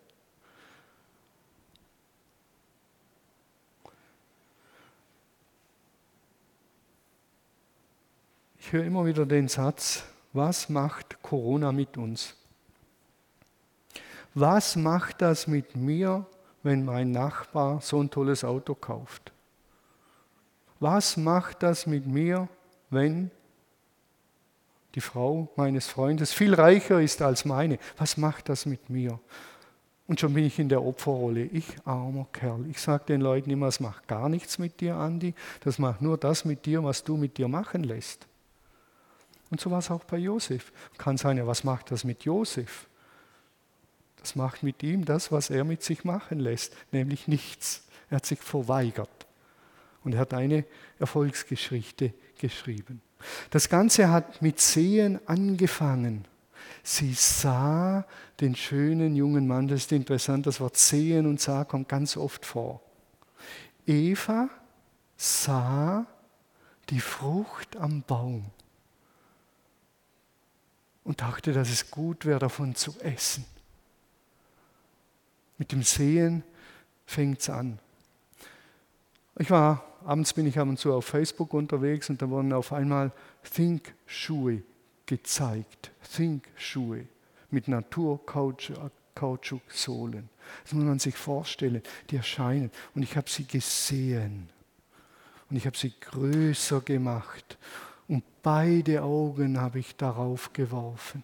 Ich 8.65 8.71
höre 8.71 8.85
immer 8.85 9.05
wieder 9.05 9.27
den 9.27 9.49
Satz, 9.49 10.05
was 10.33 10.69
macht 10.69 11.21
Corona 11.21 11.73
mit 11.73 11.97
uns? 11.97 12.37
Was 14.35 14.77
macht 14.77 15.21
das 15.21 15.49
mit 15.49 15.75
mir, 15.75 16.25
wenn 16.63 16.85
mein 16.85 17.11
Nachbar 17.11 17.81
so 17.81 18.01
ein 18.01 18.09
tolles 18.09 18.45
Auto 18.45 18.77
kauft? 18.77 19.33
Was 20.79 21.17
macht 21.17 21.65
das 21.65 21.89
mit 21.89 22.07
mir, 22.07 22.49
wenn 22.89 23.33
die 24.95 25.01
Frau 25.01 25.49
meines 25.57 25.89
Freundes 25.89 26.33
viel 26.33 26.55
reicher 26.55 27.01
ist 27.01 27.21
als 27.21 27.45
meine? 27.45 27.81
Was 27.99 28.17
macht 28.17 28.49
das 28.49 28.65
mit 28.65 28.89
mir? 28.89 29.19
Und 30.07 30.21
schon 30.21 30.35
bin 30.35 30.45
ich 30.45 30.61
in 30.61 30.69
der 30.69 30.85
Opferrolle. 30.85 31.47
Ich 31.47 31.67
armer 31.85 32.29
Kerl. 32.33 32.65
Ich 32.71 32.81
sage 32.81 33.07
den 33.07 33.23
Leuten 33.23 33.51
immer, 33.51 33.67
es 33.67 33.81
macht 33.81 34.07
gar 34.07 34.29
nichts 34.29 34.61
mit 34.61 34.81
dir, 34.81 34.95
Andi. 34.95 35.35
Das 35.65 35.81
macht 35.81 36.01
nur 36.01 36.17
das 36.17 36.45
mit 36.45 36.65
dir, 36.65 36.85
was 36.85 37.03
du 37.03 37.17
mit 37.17 37.39
dir 37.39 37.49
machen 37.49 37.83
lässt. 37.83 38.29
Und 39.53 39.61
so 39.61 39.71
war 39.71 39.81
es 39.81 39.91
auch 39.91 40.05
bei 40.05 40.17
Josef. 40.17 40.73
Kann 40.97 41.19
sein, 41.19 41.37
ja, 41.37 41.47
was 41.47 41.63
macht 41.63 41.91
das 41.91 42.05
mit 42.05 42.25
Josef? 42.25 42.87
Das 44.17 44.35
macht 44.35 44.63
mit 44.63 44.83
ihm 44.83 45.05
das, 45.05 45.31
was 45.31 45.51
er 45.51 45.65
mit 45.65 45.83
sich 45.83 46.05
machen 46.05 46.41
lässt, 46.41 46.75
nämlich 46.91 47.29
nichts. 47.29 47.87
Er 48.09 48.17
hat 48.17 48.25
sich 48.25 48.39
verweigert. 48.39 49.27
Und 50.05 50.15
er 50.15 50.21
hat 50.21 50.33
eine 50.33 50.65
Erfolgsgeschichte 50.99 52.15
geschrieben. 52.39 53.03
Das 53.51 53.69
Ganze 53.69 54.09
hat 54.09 54.41
mit 54.41 54.59
Sehen 54.59 55.21
angefangen. 55.27 56.25
Sie 56.83 57.13
sah 57.13 58.07
den 58.41 58.57
schönen 58.57 59.15
jungen 59.15 59.47
Mann, 59.47 59.69
das 59.69 59.81
ist 59.81 59.93
interessant, 59.93 60.47
das 60.47 60.61
Wort 60.61 60.79
sehen 60.79 61.27
und 61.27 61.43
sah 61.43 61.65
kommt 61.65 61.91
ganz 61.91 62.17
oft 62.17 62.47
vor. 62.47 62.81
Eva 63.87 64.49
sah 65.19 66.07
die 66.89 67.01
Frucht 67.01 67.77
am 67.77 68.03
Baum 68.03 68.47
und 71.05 71.21
dachte, 71.21 71.53
dass 71.53 71.71
es 71.71 71.91
gut 71.91 72.25
wäre, 72.25 72.39
davon 72.39 72.75
zu 72.75 72.99
essen. 73.01 73.45
Mit 75.59 75.73
dem 75.73 75.83
Sehen 75.83 76.43
fängt 77.07 77.41
es 77.41 77.51
an. 77.51 77.79
Ich 79.39 79.51
war, 79.51 79.85
abends 80.05 80.33
bin 80.33 80.47
ich 80.47 80.59
ab 80.59 80.69
und 80.69 80.79
zu 80.79 80.93
auf 80.93 81.07
Facebook 81.07 81.55
unterwegs 81.55 82.11
und 82.11 82.21
da 82.23 82.29
wurden 82.29 82.53
auf 82.53 82.73
einmal 82.73 83.13
Think-Schuhe 83.43 84.63
gezeigt. 85.07 85.91
Think-Schuhe 86.15 87.07
mit 87.51 87.67
Naturkautschuk-Sohlen. 87.69 90.29
Das 90.65 90.73
muss 90.73 90.85
man 90.85 90.99
sich 90.99 91.17
vorstellen. 91.17 91.83
Die 92.11 92.17
erscheinen. 92.17 92.73
Und 92.95 93.03
ich 93.03 93.17
habe 93.17 93.31
sie 93.31 93.47
gesehen. 93.47 94.49
Und 95.51 95.57
ich 95.57 95.67
habe 95.67 95.77
sie 95.77 95.93
größer 96.01 96.81
gemacht. 96.81 97.59
Und 98.09 98.25
beide 98.43 99.03
Augen 99.03 99.61
habe 99.61 99.79
ich 99.79 99.97
darauf 99.97 100.53
geworfen. 100.53 101.23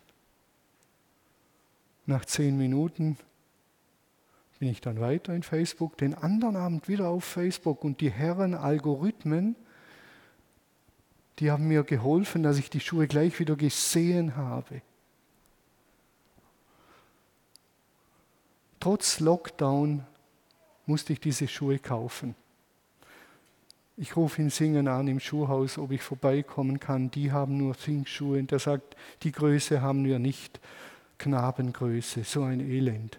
Nach 2.06 2.24
zehn 2.24 2.56
Minuten 2.56 3.18
bin 4.58 4.68
ich 4.68 4.80
dann 4.80 5.00
weiter 5.00 5.34
in 5.34 5.42
Facebook, 5.42 5.96
den 5.98 6.14
anderen 6.14 6.56
Abend 6.56 6.88
wieder 6.88 7.08
auf 7.08 7.24
Facebook 7.24 7.84
und 7.84 8.00
die 8.00 8.10
Herren 8.10 8.54
Algorithmen, 8.54 9.56
die 11.38 11.50
haben 11.50 11.68
mir 11.68 11.84
geholfen, 11.84 12.42
dass 12.42 12.58
ich 12.58 12.68
die 12.68 12.80
Schuhe 12.80 13.06
gleich 13.06 13.38
wieder 13.38 13.54
gesehen 13.54 14.36
habe. 14.36 14.82
Trotz 18.80 19.20
Lockdown 19.20 20.04
musste 20.86 21.12
ich 21.12 21.20
diese 21.20 21.46
Schuhe 21.46 21.78
kaufen. 21.78 22.34
Ich 24.00 24.14
rufe 24.14 24.40
ihn 24.40 24.50
singen 24.50 24.86
an 24.86 25.08
im 25.08 25.18
Schuhhaus, 25.18 25.76
ob 25.76 25.90
ich 25.90 26.02
vorbeikommen 26.02 26.78
kann. 26.78 27.10
Die 27.10 27.32
haben 27.32 27.56
nur 27.56 27.76
Think-Schuhe. 27.76 28.38
Und 28.38 28.52
er 28.52 28.60
sagt, 28.60 28.96
die 29.24 29.32
Größe 29.32 29.82
haben 29.82 30.04
wir 30.04 30.20
nicht. 30.20 30.60
Knabengröße, 31.18 32.22
so 32.22 32.44
ein 32.44 32.60
Elend. 32.60 33.18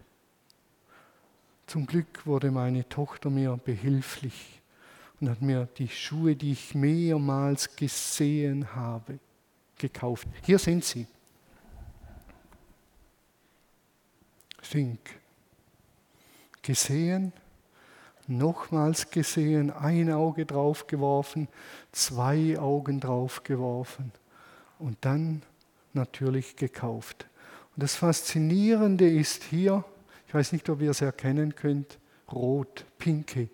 Zum 1.67 1.85
Glück 1.85 2.25
wurde 2.25 2.49
meine 2.49 2.87
Tochter 2.87 3.29
mir 3.29 3.57
behilflich 3.57 4.61
und 5.19 5.29
hat 5.29 5.41
mir 5.41 5.67
die 5.77 5.89
Schuhe, 5.89 6.37
die 6.37 6.53
ich 6.53 6.73
mehrmals 6.73 7.75
gesehen 7.75 8.73
habe, 8.73 9.19
gekauft. 9.77 10.29
Hier 10.43 10.59
sind 10.59 10.85
sie. 10.85 11.07
Think. 14.61 15.19
Gesehen, 16.61 17.33
nochmals 18.29 19.11
gesehen, 19.11 19.71
ein 19.71 20.11
Auge 20.11 20.45
drauf 20.45 20.87
geworfen, 20.87 21.47
zwei 21.91 22.57
Augen 22.57 22.99
drauf 22.99 23.43
geworfen 23.43 24.11
und 24.77 24.97
dann 25.01 25.41
natürlich 25.93 26.55
gekauft. 26.55 27.27
Und 27.75 27.83
das 27.83 27.95
Faszinierende 27.95 29.09
ist 29.09 29.43
hier, 29.43 29.83
ich 30.27 30.33
weiß 30.33 30.51
nicht, 30.51 30.69
ob 30.69 30.81
ihr 30.81 30.91
es 30.91 31.01
erkennen 31.01 31.55
könnt. 31.55 31.97
Rot, 32.31 32.85
pinke. 32.99 33.49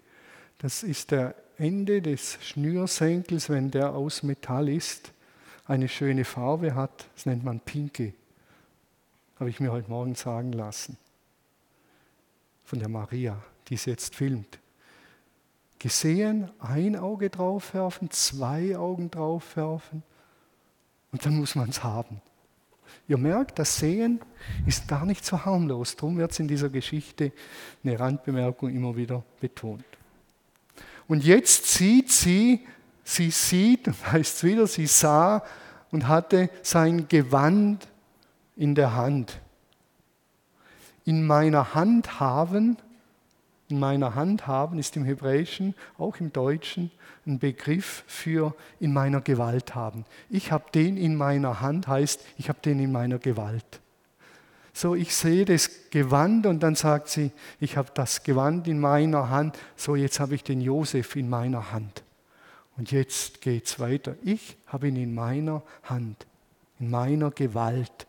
Das 0.57 0.83
ist 0.83 1.11
der 1.11 1.35
Ende 1.57 2.01
des 2.01 2.38
Schnürsenkels, 2.41 3.49
wenn 3.49 3.71
der 3.71 3.93
aus 3.93 4.23
Metall 4.23 4.67
ist, 4.67 5.13
eine 5.65 5.88
schöne 5.88 6.25
Farbe 6.25 6.75
hat. 6.75 7.07
Das 7.15 7.25
nennt 7.25 7.45
man 7.45 7.61
pinke. 7.61 8.13
Habe 9.39 9.49
ich 9.49 9.59
mir 9.59 9.71
heute 9.71 9.89
Morgen 9.89 10.15
sagen 10.15 10.51
lassen. 10.51 10.97
Von 12.65 12.79
der 12.79 12.89
Maria, 12.89 13.41
die 13.69 13.75
es 13.75 13.85
jetzt 13.85 14.15
filmt. 14.15 14.59
Gesehen, 15.79 16.49
ein 16.59 16.95
Auge 16.95 17.29
draufwerfen, 17.29 18.09
zwei 18.11 18.77
Augen 18.77 19.11
draufwerfen 19.11 20.03
und 21.11 21.25
dann 21.25 21.38
muss 21.38 21.55
man 21.55 21.69
es 21.69 21.83
haben. 21.83 22.21
Ihr 23.07 23.17
merkt, 23.17 23.59
das 23.59 23.77
Sehen 23.77 24.19
ist 24.65 24.88
gar 24.88 25.05
nicht 25.05 25.23
so 25.25 25.45
harmlos. 25.45 25.95
Darum 25.95 26.17
wird 26.17 26.31
es 26.31 26.39
in 26.39 26.47
dieser 26.47 26.69
Geschichte 26.69 27.31
eine 27.83 27.99
Randbemerkung 27.99 28.69
immer 28.69 28.95
wieder 28.95 29.23
betont. 29.39 29.85
Und 31.07 31.23
jetzt 31.23 31.67
sieht 31.67 32.11
sie, 32.11 32.65
sie 33.03 33.29
sieht, 33.29 33.88
heißt 34.11 34.38
es 34.38 34.43
wieder, 34.43 34.67
sie 34.67 34.88
sah 34.88 35.43
und 35.91 36.07
hatte 36.07 36.49
sein 36.63 37.07
Gewand 37.07 37.88
in 38.55 38.75
der 38.75 38.95
Hand. 38.95 39.39
In 41.05 41.27
meiner 41.27 41.75
Hand 41.75 42.19
haben 42.19 42.77
in 43.67 43.80
meiner 43.80 44.15
Hand 44.15 44.47
haben, 44.47 44.78
ist 44.80 44.95
im 44.95 45.06
Hebräischen, 45.06 45.73
auch 45.97 46.17
im 46.19 46.32
Deutschen, 46.32 46.91
ein 47.25 47.39
Begriff 47.39 48.04
für 48.08 48.54
in 48.80 48.93
meiner 48.93 49.21
Gewalt 49.21 49.73
haben. 49.73 50.06
Ich 50.30 50.51
habe 50.51 50.65
den 50.73 50.97
in 50.97 51.15
meiner 51.15 51.62
Hand, 51.62 51.88
heißt, 51.88 52.21
ich 52.38 52.49
habe 52.49 52.60
den 52.63 52.80
in 52.80 52.91
meiner 52.91 53.17
Gewalt. 53.17 53.82
So, 54.73 54.93
ich 54.93 55.15
sehe 55.15 55.45
das 55.45 55.89
Gewand 55.89 56.45
und 56.45 56.62
dann 56.62 56.75
sagt 56.75 57.08
sie, 57.08 57.32
ich 57.60 57.78
habe 57.78 57.89
das 57.93 58.23
Gewand 58.23 58.67
in 58.67 58.80
meiner 58.80 59.30
Hand, 59.30 59.58
so 59.75 59.95
jetzt 59.95 60.19
habe 60.19 60.36
ich 60.36 60.43
den 60.43 60.60
Josef 60.60 61.15
in 61.15 61.30
meiner 61.30 61.71
Hand. 61.71 62.04
Und 62.78 62.91
jetzt 62.91 63.41
geht 63.41 63.67
es 63.67 63.80
weiter. 63.80 64.15
Ich 64.21 64.58
habe 64.67 64.89
ihn 64.89 64.97
in 64.97 65.15
meiner 65.15 65.63
Hand, 65.84 66.28
in 66.80 66.89
meiner 66.89 67.32
Gewalt. 67.32 68.06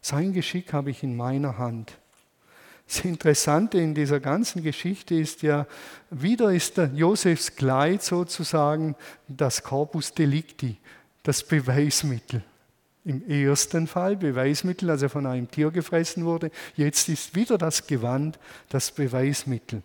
Sein 0.00 0.32
Geschick 0.32 0.72
habe 0.72 0.90
ich 0.90 1.02
in 1.02 1.16
meiner 1.16 1.58
Hand. 1.58 1.98
Das 2.90 3.04
Interessante 3.04 3.78
in 3.78 3.94
dieser 3.94 4.18
ganzen 4.18 4.64
Geschichte 4.64 5.14
ist 5.14 5.42
ja, 5.42 5.68
wieder 6.10 6.52
ist 6.52 6.76
Josefs 6.92 7.54
Kleid 7.54 8.02
sozusagen 8.02 8.96
das 9.28 9.62
Corpus 9.62 10.12
Delicti, 10.12 10.76
das 11.22 11.44
Beweismittel. 11.44 12.42
Im 13.04 13.24
ersten 13.28 13.86
Fall 13.86 14.16
Beweismittel, 14.16 14.90
als 14.90 15.02
er 15.02 15.08
von 15.08 15.24
einem 15.26 15.48
Tier 15.48 15.70
gefressen 15.70 16.24
wurde. 16.24 16.50
Jetzt 16.74 17.08
ist 17.08 17.36
wieder 17.36 17.58
das 17.58 17.86
Gewand 17.86 18.40
das 18.70 18.90
Beweismittel. 18.90 19.84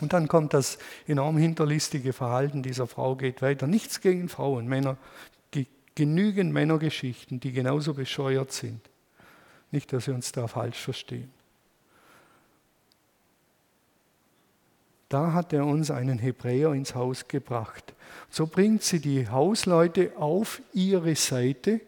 Und 0.00 0.12
dann 0.12 0.28
kommt 0.28 0.54
das 0.54 0.78
enorm 1.08 1.38
hinterlistige 1.38 2.12
Verhalten 2.12 2.62
dieser 2.62 2.86
Frau 2.86 3.16
geht 3.16 3.42
weiter. 3.42 3.66
Nichts 3.66 4.00
gegen 4.00 4.28
Frauen, 4.28 4.68
Männer, 4.68 4.96
genügend 5.96 6.52
Männergeschichten, 6.52 7.40
die 7.40 7.50
genauso 7.50 7.94
bescheuert 7.94 8.52
sind. 8.52 8.80
Nicht, 9.72 9.92
dass 9.92 10.06
wir 10.06 10.14
uns 10.14 10.30
da 10.30 10.46
falsch 10.46 10.78
verstehen. 10.78 11.32
Da 15.10 15.32
hat 15.32 15.52
er 15.52 15.66
uns 15.66 15.90
einen 15.90 16.20
Hebräer 16.20 16.72
ins 16.72 16.94
Haus 16.94 17.26
gebracht. 17.26 17.94
So 18.30 18.46
bringt 18.46 18.84
sie 18.84 19.00
die 19.00 19.28
Hausleute 19.28 20.12
auf 20.16 20.62
ihre 20.72 21.16
Seite 21.16 21.80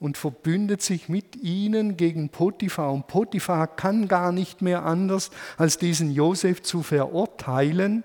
und 0.00 0.16
verbündet 0.16 0.80
sich 0.80 1.10
mit 1.10 1.36
ihnen 1.36 1.98
gegen 1.98 2.30
Potiphar. 2.30 2.94
Und 2.94 3.08
Potiphar 3.08 3.66
kann 3.66 4.08
gar 4.08 4.32
nicht 4.32 4.62
mehr 4.62 4.86
anders, 4.86 5.30
als 5.58 5.76
diesen 5.76 6.10
Josef 6.10 6.62
zu 6.62 6.82
verurteilen, 6.82 8.04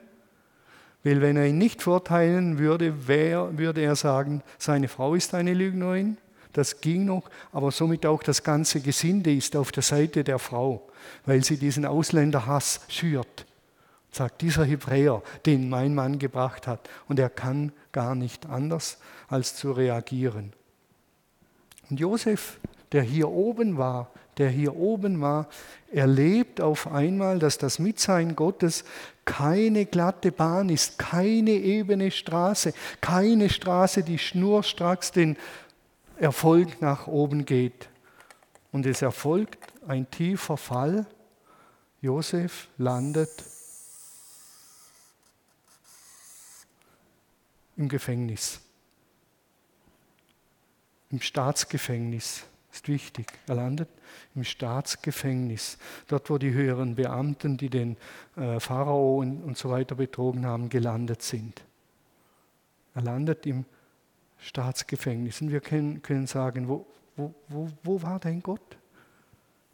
weil 1.06 1.22
wenn 1.22 1.38
er 1.38 1.48
ihn 1.48 1.58
nicht 1.58 1.82
verurteilen 1.82 2.60
würde, 2.60 3.08
wer, 3.08 3.58
würde 3.58 3.80
er 3.80 3.96
sagen, 3.96 4.44
seine 4.58 4.90
Frau 4.90 5.16
ist 5.16 5.34
eine 5.34 5.54
Lügnerin. 5.54 6.18
Das 6.52 6.82
ging 6.82 7.06
noch, 7.06 7.30
aber 7.54 7.72
somit 7.72 8.06
auch 8.06 8.22
das 8.22 8.44
ganze 8.44 8.82
Gesinde 8.82 9.34
ist 9.34 9.56
auf 9.56 9.72
der 9.72 9.84
Seite 9.84 10.26
der 10.26 10.40
Frau, 10.40 10.90
weil 11.26 11.42
sie 11.42 11.56
diesen 11.56 11.86
Ausländerhass 11.86 12.82
schürt. 12.90 13.46
Sagt 14.12 14.42
dieser 14.42 14.66
Hebräer, 14.66 15.22
den 15.46 15.70
mein 15.70 15.94
Mann 15.94 16.20
gebracht 16.20 16.68
hat. 16.68 16.90
Und 17.08 17.20
er 17.20 17.30
kann 17.30 17.72
gar 17.92 18.16
nicht 18.16 18.48
anders, 18.48 18.98
als 19.28 19.56
zu 19.56 19.72
reagieren. 19.72 20.54
Und 21.90 22.00
Josef, 22.00 22.60
der 22.92 23.04
hier 23.04 23.30
oben 23.30 23.78
war, 23.78 24.12
der 24.38 24.50
hier 24.50 24.76
oben 24.76 25.22
war, 25.22 25.48
erlebt 25.92 26.62
auf 26.62 26.88
einmal, 26.88 27.40
dass 27.40 27.58
das 27.58 27.78
Mitsein 27.78 28.36
Gottes 28.36 28.86
keine 29.26 29.86
glatte 29.86 30.32
Bahn 30.32 30.70
ist, 30.70 30.98
keine 30.98 31.52
ebene 31.52 32.10
Straße, 32.10 32.74
keine 33.02 33.50
Straße, 33.50 34.02
die 34.04 34.18
schnurstracks 34.18 35.12
den 35.12 35.38
Erfolg 36.18 36.82
nach 36.82 37.08
oben 37.08 37.46
geht. 37.46 37.90
Und 38.72 38.86
es 38.86 39.02
erfolgt 39.02 39.60
ein 39.88 40.10
tiefer 40.10 40.58
Fall. 40.58 41.06
Josef 42.02 42.70
landet 42.78 43.30
im 47.80 47.90
Gefängnis 47.90 48.62
im 51.10 51.22
Staatsgefängnis. 51.22 52.46
Ist 52.72 52.88
wichtig. 52.88 53.26
Er 53.48 53.56
landet 53.56 53.90
im 54.36 54.44
Staatsgefängnis. 54.44 55.80
Dort, 56.08 56.30
wo 56.30 56.38
die 56.38 56.54
höheren 56.54 56.96
Beamten, 56.96 57.58
die 57.58 57.70
den 57.70 57.98
äh, 58.36 58.60
Pharao 58.60 59.18
und, 59.18 59.58
so 59.58 59.72
weiter 59.72 59.96
betrogen 59.96 60.46
haben, 60.46 60.70
gelandet 60.70 61.24
sind. 61.24 61.64
Er 62.94 63.02
landet 63.02 63.48
im 63.48 63.66
Staatsgefängnis. 64.38 65.42
Und 65.42 65.52
wir 65.52 65.62
können, 65.62 66.04
können 66.04 66.28
sagen, 66.28 66.68
wo, 66.68 66.86
wo, 67.16 67.34
wo, 67.48 67.70
wo 67.84 68.02
war 68.04 68.20
denn 68.20 68.42
Gott 68.44 68.78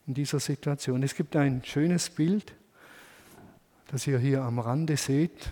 in 0.07 0.13
dieser 0.13 0.39
Situation? 0.39 1.03
Es 1.03 1.15
gibt 1.15 1.35
ein 1.35 1.61
schönes 1.65 2.09
Bild, 2.09 2.53
das 3.87 4.07
ihr 4.07 4.19
hier 4.19 4.41
am 4.41 4.59
Rande 4.59 4.95
seht. 4.95 5.51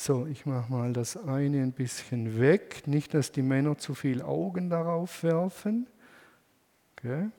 So, 0.00 0.26
ich 0.26 0.46
mache 0.46 0.70
mal 0.70 0.92
das 0.92 1.16
eine 1.16 1.60
ein 1.60 1.72
bisschen 1.72 2.38
weg, 2.38 2.86
nicht, 2.86 3.14
dass 3.14 3.32
die 3.32 3.42
Männer 3.42 3.78
zu 3.78 3.94
viel 3.94 4.22
Augen 4.22 4.70
darauf 4.70 5.24
werfen. 5.24 5.88
Okay. 6.92 7.30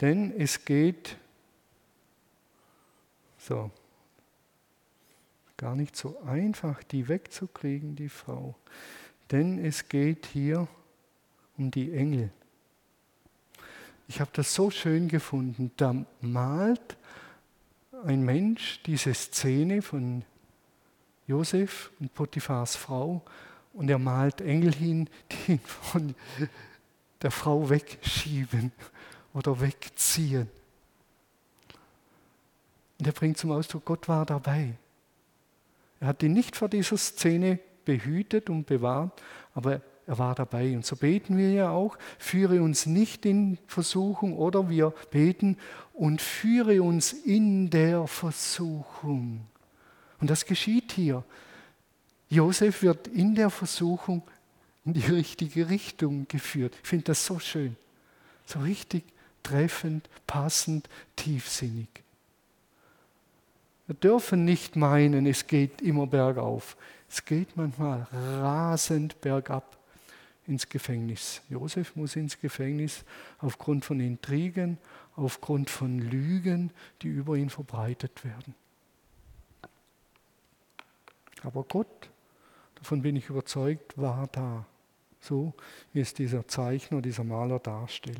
Denn 0.00 0.32
es 0.38 0.64
geht, 0.64 1.16
so, 3.36 3.72
gar 5.56 5.74
nicht 5.74 5.96
so 5.96 6.20
einfach, 6.20 6.84
die 6.84 7.08
wegzukriegen, 7.08 7.96
die 7.96 8.10
Frau. 8.10 8.54
Denn 9.32 9.58
es 9.58 9.88
geht 9.88 10.26
hier 10.26 10.68
um 11.58 11.72
die 11.72 11.92
Engel. 11.92 12.30
Ich 14.06 14.20
habe 14.20 14.30
das 14.34 14.54
so 14.54 14.70
schön 14.70 15.08
gefunden. 15.08 15.72
Da 15.76 15.96
malt 16.20 16.96
ein 18.04 18.22
Mensch 18.22 18.84
diese 18.84 19.12
Szene 19.12 19.82
von 19.82 20.22
Josef 21.26 21.90
und 22.00 22.14
Potiphars 22.14 22.76
Frau 22.76 23.22
und 23.72 23.90
er 23.90 23.98
malt 23.98 24.40
Engel 24.40 24.74
hin, 24.74 25.08
die 25.30 25.52
ihn 25.52 25.60
von 25.60 26.14
der 27.22 27.30
Frau 27.30 27.68
wegschieben 27.68 28.72
oder 29.34 29.60
wegziehen. 29.60 30.48
Und 32.98 33.06
er 33.06 33.12
bringt 33.12 33.36
zum 33.36 33.52
Ausdruck, 33.52 33.84
Gott 33.84 34.08
war 34.08 34.24
dabei. 34.24 34.74
Er 36.00 36.08
hat 36.08 36.22
ihn 36.22 36.32
nicht 36.32 36.56
vor 36.56 36.68
dieser 36.68 36.96
Szene 36.96 37.58
behütet 37.84 38.50
und 38.50 38.66
bewahrt, 38.66 39.22
aber 39.54 39.80
er 40.06 40.18
war 40.18 40.34
dabei. 40.34 40.74
Und 40.74 40.86
so 40.86 40.96
beten 40.96 41.36
wir 41.36 41.52
ja 41.52 41.70
auch, 41.70 41.98
führe 42.18 42.62
uns 42.62 42.86
nicht 42.86 43.26
in 43.26 43.58
Versuchung 43.66 44.36
oder 44.36 44.70
wir 44.70 44.94
beten 45.10 45.56
und 45.92 46.22
führe 46.22 46.82
uns 46.82 47.12
in 47.12 47.70
der 47.70 48.06
Versuchung. 48.06 49.46
Und 50.26 50.30
das 50.30 50.44
geschieht 50.44 50.90
hier. 50.90 51.22
Josef 52.30 52.82
wird 52.82 53.06
in 53.06 53.36
der 53.36 53.48
Versuchung 53.48 54.22
in 54.84 54.92
die 54.92 55.06
richtige 55.06 55.68
Richtung 55.68 56.26
geführt. 56.26 56.76
Ich 56.82 56.88
finde 56.88 57.04
das 57.04 57.24
so 57.24 57.38
schön. 57.38 57.76
So 58.44 58.58
richtig 58.58 59.04
treffend, 59.44 60.10
passend, 60.26 60.88
tiefsinnig. 61.14 61.86
Wir 63.86 63.94
dürfen 63.94 64.44
nicht 64.44 64.74
meinen, 64.74 65.26
es 65.26 65.46
geht 65.46 65.80
immer 65.80 66.08
bergauf. 66.08 66.76
Es 67.08 67.24
geht 67.24 67.56
manchmal 67.56 68.08
rasend 68.12 69.20
bergab 69.20 69.76
ins 70.48 70.68
Gefängnis. 70.68 71.40
Josef 71.48 71.94
muss 71.94 72.16
ins 72.16 72.40
Gefängnis 72.40 73.04
aufgrund 73.38 73.84
von 73.84 74.00
Intrigen, 74.00 74.78
aufgrund 75.14 75.70
von 75.70 76.00
Lügen, 76.00 76.72
die 77.02 77.06
über 77.10 77.36
ihn 77.36 77.48
verbreitet 77.48 78.24
werden. 78.24 78.56
Aber 81.42 81.64
Gott, 81.64 82.10
davon 82.76 83.02
bin 83.02 83.16
ich 83.16 83.28
überzeugt, 83.28 83.96
war 83.98 84.28
da. 84.32 84.64
So 85.20 85.54
wie 85.92 86.00
es 86.00 86.14
dieser 86.14 86.46
Zeichner, 86.46 87.02
dieser 87.02 87.24
Maler 87.24 87.58
darstellt. 87.58 88.18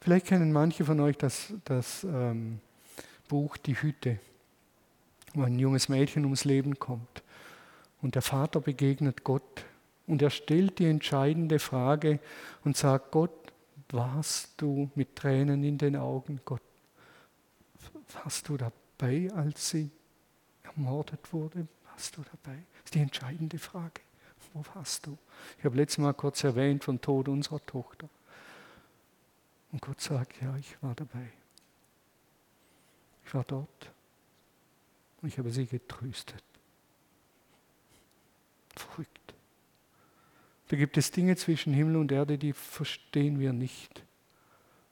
Vielleicht 0.00 0.26
kennen 0.26 0.52
manche 0.52 0.84
von 0.84 1.00
euch 1.00 1.16
das, 1.16 1.52
das 1.64 2.04
ähm, 2.04 2.60
Buch 3.28 3.56
Die 3.56 3.80
Hütte, 3.80 4.18
wo 5.34 5.42
ein 5.42 5.58
junges 5.58 5.88
Mädchen 5.88 6.24
ums 6.24 6.44
Leben 6.44 6.78
kommt. 6.78 7.22
Und 8.00 8.14
der 8.14 8.22
Vater 8.22 8.60
begegnet 8.60 9.24
Gott 9.24 9.64
und 10.06 10.20
er 10.22 10.30
stellt 10.30 10.78
die 10.78 10.86
entscheidende 10.86 11.58
Frage 11.58 12.18
und 12.64 12.76
sagt, 12.76 13.12
Gott, 13.12 13.30
warst 13.90 14.50
du 14.56 14.90
mit 14.94 15.16
Tränen 15.16 15.62
in 15.62 15.78
den 15.78 15.96
Augen, 15.96 16.40
Gott, 16.44 16.62
warst 18.22 18.48
du 18.48 18.56
dabei, 18.56 19.30
als 19.34 19.70
sie 19.70 19.90
ermordet 20.64 21.32
wurde? 21.32 21.66
Warst 21.92 22.16
du 22.16 22.22
dabei? 22.22 22.56
Das 22.72 22.84
ist 22.86 22.94
die 22.94 23.00
entscheidende 23.00 23.58
Frage. 23.58 24.00
Wo 24.52 24.64
warst 24.74 25.06
du? 25.06 25.16
Ich 25.58 25.64
habe 25.64 25.76
letztes 25.76 25.98
Mal 25.98 26.12
kurz 26.12 26.44
erwähnt 26.44 26.84
vom 26.84 27.00
Tod 27.00 27.28
unserer 27.28 27.64
Tochter. 27.64 28.08
Und 29.70 29.80
Gott 29.80 30.00
sagt, 30.00 30.42
ja, 30.42 30.54
ich 30.56 30.82
war 30.82 30.94
dabei. 30.94 31.32
Ich 33.24 33.34
war 33.34 33.44
dort 33.44 33.92
und 35.22 35.28
ich 35.28 35.38
habe 35.38 35.50
sie 35.50 35.66
getröstet. 35.66 36.42
Verrückt. 38.76 39.34
Da 40.68 40.76
gibt 40.76 40.96
es 40.96 41.10
Dinge 41.10 41.36
zwischen 41.36 41.72
Himmel 41.72 41.96
und 41.96 42.12
Erde, 42.12 42.36
die 42.36 42.52
verstehen 42.52 43.38
wir 43.38 43.52
nicht. 43.52 44.04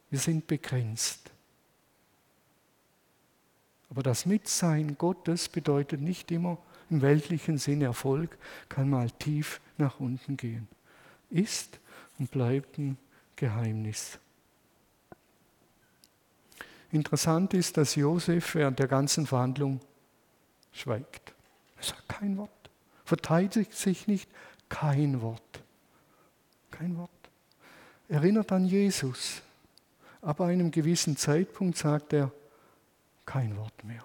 Wir 0.08 0.18
sind 0.18 0.46
begrenzt. 0.46 1.30
Aber 3.90 4.02
das 4.02 4.24
Mitsein 4.24 4.96
Gottes 4.96 5.48
bedeutet 5.48 6.00
nicht 6.00 6.30
immer, 6.30 6.58
im 6.90 7.02
weltlichen 7.02 7.58
Sinn 7.58 7.82
Erfolg 7.82 8.36
kann 8.68 8.90
mal 8.90 9.10
tief 9.10 9.60
nach 9.78 10.00
unten 10.00 10.36
gehen. 10.36 10.68
Ist 11.30 11.78
und 12.18 12.30
bleibt 12.30 12.78
ein 12.78 12.98
Geheimnis. 13.36 14.18
Interessant 16.92 17.54
ist, 17.54 17.76
dass 17.76 17.94
Josef 17.94 18.54
während 18.54 18.78
der 18.78 18.88
ganzen 18.88 19.26
Verhandlung 19.26 19.80
schweigt. 20.72 21.32
Er 21.76 21.84
sagt 21.84 22.08
kein 22.08 22.36
Wort, 22.36 22.50
verteidigt 23.04 23.72
sich 23.72 24.08
nicht, 24.08 24.28
kein 24.68 25.22
Wort. 25.22 25.62
Kein 26.70 26.96
Wort. 26.96 27.10
Erinnert 28.08 28.50
an 28.52 28.64
Jesus. 28.64 29.42
Aber 30.20 30.46
einem 30.46 30.70
gewissen 30.70 31.16
Zeitpunkt 31.16 31.78
sagt 31.78 32.12
er 32.12 32.32
kein 33.24 33.56
Wort 33.56 33.84
mehr. 33.84 34.04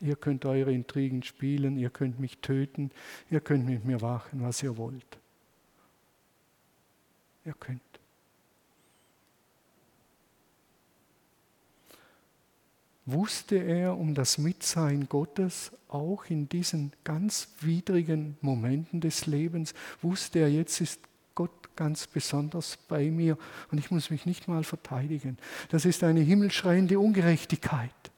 Ihr 0.00 0.16
könnt 0.16 0.46
eure 0.46 0.72
Intrigen 0.72 1.22
spielen, 1.22 1.76
ihr 1.76 1.90
könnt 1.90 2.18
mich 2.18 2.38
töten, 2.38 2.90
ihr 3.30 3.40
könnt 3.40 3.66
mit 3.66 3.84
mir 3.84 4.00
wachen, 4.00 4.42
was 4.42 4.62
ihr 4.62 4.76
wollt. 4.76 5.18
Ihr 7.44 7.54
könnt. 7.54 7.80
Wusste 13.04 13.56
er 13.56 13.98
um 13.98 14.14
das 14.14 14.38
Mitsein 14.38 15.08
Gottes 15.08 15.72
auch 15.88 16.26
in 16.26 16.48
diesen 16.48 16.92
ganz 17.02 17.48
widrigen 17.60 18.36
Momenten 18.40 19.00
des 19.00 19.26
Lebens? 19.26 19.74
Wusste 20.00 20.38
er, 20.38 20.50
jetzt 20.50 20.80
ist 20.80 21.00
Gott 21.34 21.74
ganz 21.76 22.06
besonders 22.06 22.76
bei 22.76 23.10
mir 23.10 23.36
und 23.70 23.78
ich 23.78 23.90
muss 23.90 24.10
mich 24.10 24.26
nicht 24.26 24.46
mal 24.46 24.62
verteidigen. 24.62 25.38
Das 25.70 25.84
ist 25.84 26.04
eine 26.04 26.20
himmelschreiende 26.20 26.98
Ungerechtigkeit. 26.98 28.09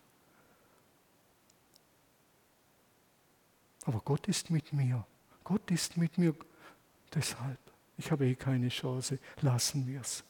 Aber 3.85 4.01
Gott 4.01 4.29
ist 4.29 4.51
mit 4.51 4.73
mir. 4.73 5.05
Gott 5.45 5.71
ist 5.71 5.97
mit 5.97 6.19
mir 6.19 6.35
deshalb. 7.15 7.59
Ich 7.99 8.11
habe 8.11 8.27
eh 8.27 8.35
keine 8.35 8.69
Chance, 8.69 9.19
lassen 9.41 9.87
wir 9.87 10.01
es. 10.01 10.25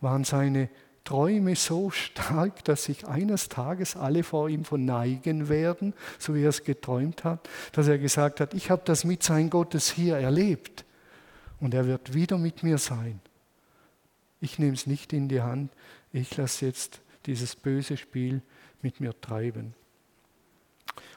Waren 0.00 0.24
seine 0.24 0.68
Träume 1.04 1.56
so 1.56 1.90
stark, 1.90 2.64
dass 2.64 2.84
sich 2.84 3.06
eines 3.06 3.48
Tages 3.48 3.96
alle 3.96 4.22
vor 4.22 4.48
ihm 4.48 4.64
verneigen 4.64 5.48
werden, 5.48 5.94
so 6.18 6.34
wie 6.34 6.44
er 6.44 6.50
es 6.50 6.64
geträumt 6.64 7.24
hat, 7.24 7.48
dass 7.72 7.88
er 7.88 7.98
gesagt 7.98 8.40
hat, 8.40 8.54
ich 8.54 8.70
habe 8.70 8.82
das 8.84 9.04
mit 9.04 9.22
sein 9.22 9.50
Gottes 9.50 9.90
hier 9.90 10.16
erlebt 10.16 10.84
und 11.60 11.74
er 11.74 11.86
wird 11.86 12.14
wieder 12.14 12.38
mit 12.38 12.62
mir 12.62 12.78
sein. 12.78 13.20
Ich 14.40 14.58
nehme 14.58 14.74
es 14.74 14.86
nicht 14.86 15.12
in 15.12 15.28
die 15.28 15.42
Hand, 15.42 15.72
ich 16.12 16.36
lasse 16.36 16.66
jetzt 16.66 17.00
dieses 17.26 17.56
böse 17.56 17.96
Spiel 17.96 18.42
mit 18.80 19.00
mir 19.00 19.18
treiben. 19.20 19.74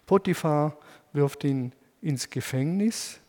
Potiphar 0.05 0.77
wirft 1.13 1.43
ihn 1.43 1.71
ins 2.01 2.29
Gefängnis 2.29 3.19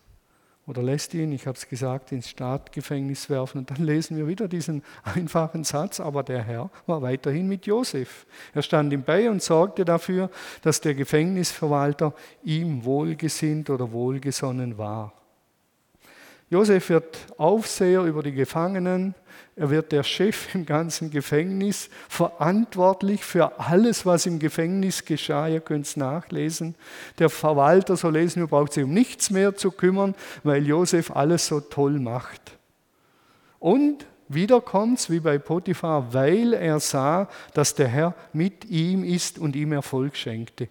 oder 0.67 0.83
lässt 0.83 1.13
ihn, 1.13 1.31
ich 1.31 1.47
habe 1.47 1.57
es 1.57 1.67
gesagt, 1.67 2.11
ins 2.11 2.29
Staatsgefängnis 2.29 3.29
werfen. 3.29 3.59
Und 3.59 3.71
dann 3.71 3.85
lesen 3.85 4.17
wir 4.17 4.27
wieder 4.27 4.49
diesen 4.49 4.83
einfachen 5.03 5.63
Satz, 5.63 5.99
aber 6.01 6.23
der 6.23 6.43
Herr 6.43 6.69
war 6.85 7.01
weiterhin 7.01 7.47
mit 7.47 7.65
Josef. 7.65 8.27
Er 8.53 8.61
stand 8.61 8.91
ihm 8.91 9.03
bei 9.03 9.29
und 9.29 9.41
sorgte 9.41 9.85
dafür, 9.85 10.29
dass 10.61 10.81
der 10.81 10.93
Gefängnisverwalter 10.93 12.13
ihm 12.43 12.83
wohlgesinnt 12.83 13.69
oder 13.69 13.91
wohlgesonnen 13.93 14.77
war. 14.77 15.13
Josef 16.49 16.89
wird 16.89 17.17
Aufseher 17.37 18.03
über 18.03 18.23
die 18.23 18.31
Gefangenen, 18.31 19.15
er 19.57 19.71
wird 19.71 19.91
der 19.91 20.03
Chef 20.03 20.53
im 20.53 20.65
ganzen 20.65 21.09
Gefängnis, 21.09 21.89
verantwortlich 22.07 23.23
für 23.23 23.59
alles, 23.59 24.05
was 24.05 24.27
im 24.27 24.37
Gefängnis 24.37 25.03
geschah. 25.03 25.47
Ihr 25.47 25.61
könnt 25.61 25.87
es 25.87 25.97
nachlesen. 25.97 26.75
Der 27.17 27.29
Verwalter, 27.29 27.97
so 27.97 28.09
lesen 28.09 28.43
wir, 28.43 28.47
braucht 28.47 28.73
sich 28.73 28.83
um 28.83 28.93
nichts 28.93 29.31
mehr 29.31 29.55
zu 29.55 29.71
kümmern, 29.71 30.13
weil 30.43 30.65
Josef 30.67 31.09
alles 31.09 31.47
so 31.47 31.59
toll 31.59 31.99
macht. 31.99 32.57
Und 33.57 34.05
wieder 34.27 34.61
kommt 34.61 34.99
es 34.99 35.09
wie 35.09 35.21
bei 35.21 35.39
Potiphar, 35.39 36.13
weil 36.13 36.53
er 36.53 36.79
sah, 36.79 37.27
dass 37.55 37.73
der 37.73 37.87
Herr 37.87 38.15
mit 38.33 38.65
ihm 38.65 39.03
ist 39.03 39.39
und 39.39 39.55
ihm 39.55 39.71
Erfolg 39.71 40.15
schenkte. 40.15 40.69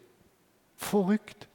Verrückt 0.76 1.45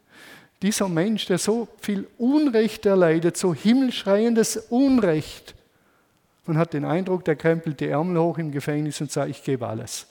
dieser 0.62 0.88
Mensch, 0.88 1.26
der 1.26 1.38
so 1.38 1.68
viel 1.80 2.08
Unrecht 2.18 2.86
erleidet, 2.86 3.38
so 3.38 3.54
himmelschreiendes 3.54 4.58
Unrecht, 4.70 5.56
und 6.48 6.58
hat 6.58 6.74
den 6.74 6.86
Eindruck, 6.86 7.24
der 7.24 7.36
krempelt 7.36 7.80
die 7.80 7.88
Ärmel 7.88 8.20
hoch 8.20 8.38
im 8.38 8.52
Gefängnis 8.52 9.00
und 9.00 9.12
sagt, 9.12 9.30
ich 9.30 9.44
gebe 9.44 9.68
alles. 9.68 10.08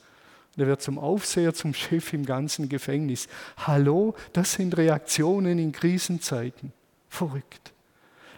Und 0.55 0.63
er 0.63 0.67
wird 0.67 0.81
zum 0.81 0.97
Aufseher, 0.97 1.53
zum 1.53 1.73
Chef 1.73 2.13
im 2.13 2.25
ganzen 2.25 2.69
Gefängnis. 2.69 3.27
Hallo, 3.57 4.15
das 4.33 4.53
sind 4.53 4.75
Reaktionen 4.77 5.59
in 5.59 5.71
Krisenzeiten. 5.71 6.71
Verrückt. 7.09 7.73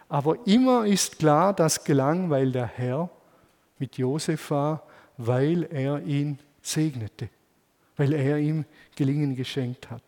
Aber 0.09 0.37
immer 0.45 0.85
ist 0.85 1.19
klar, 1.19 1.53
das 1.53 1.83
gelang, 1.83 2.29
weil 2.29 2.51
der 2.51 2.67
Herr 2.67 3.09
mit 3.79 3.97
Josef 3.97 4.51
war, 4.51 4.83
weil 5.17 5.63
er 5.63 6.01
ihn 6.03 6.39
segnete, 6.61 7.29
weil 7.97 8.13
er 8.13 8.37
ihm 8.37 8.65
Gelingen 8.95 9.35
geschenkt 9.35 9.89
hat. 9.89 10.03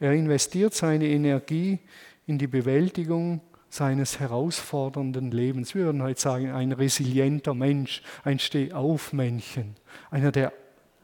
Er 0.00 0.12
investiert 0.12 0.74
seine 0.74 1.06
Energie 1.06 1.78
in 2.26 2.38
die 2.38 2.46
Bewältigung 2.46 3.42
seines 3.68 4.18
herausfordernden 4.18 5.30
Lebens. 5.30 5.74
Wir 5.74 5.84
würden 5.84 6.02
heute 6.02 6.20
sagen, 6.20 6.50
ein 6.50 6.72
resilienter 6.72 7.54
Mensch, 7.54 8.02
ein 8.24 8.38
Stehaufmännchen, 8.38 9.76
einer, 10.10 10.32
der 10.32 10.52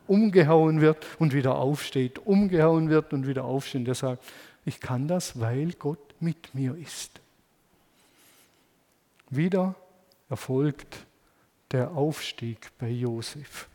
umgehauen 0.08 0.80
wird 0.80 1.06
und 1.18 1.34
wieder 1.34 1.56
aufsteht, 1.56 2.18
umgehauen 2.26 2.88
wird 2.88 3.12
und 3.12 3.26
wieder 3.26 3.44
aufsteht. 3.44 3.86
Der 3.86 3.94
sagt, 3.94 4.24
ich 4.64 4.80
kann 4.80 5.06
das, 5.06 5.38
weil 5.38 5.72
Gott 5.72 6.14
mit 6.18 6.54
mir 6.54 6.76
ist. 6.76 7.20
Wieder 9.30 9.74
erfolgt 10.28 11.06
der 11.70 11.92
Aufstieg 11.92 12.70
bei 12.78 12.88
Josef. 12.88 13.68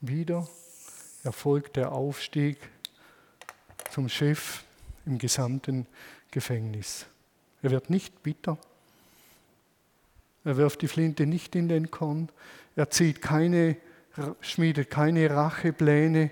Wieder 0.00 0.46
erfolgt 1.26 1.76
der 1.76 1.92
Aufstieg 1.92 2.56
zum 3.90 4.08
Chef 4.08 4.62
im 5.04 5.18
gesamten 5.18 5.86
Gefängnis. 6.30 7.06
Er 7.62 7.70
wird 7.70 7.90
nicht 7.90 8.22
bitter. 8.22 8.56
Er 10.44 10.56
wirft 10.56 10.82
die 10.82 10.88
Flinte 10.88 11.26
nicht 11.26 11.56
in 11.56 11.68
den 11.68 11.90
Korn. 11.90 12.28
Er 12.76 12.90
zieht 12.90 13.20
keine, 13.20 13.76
schmiedet 14.40 14.90
keine 14.90 15.28
Rachepläne, 15.28 16.30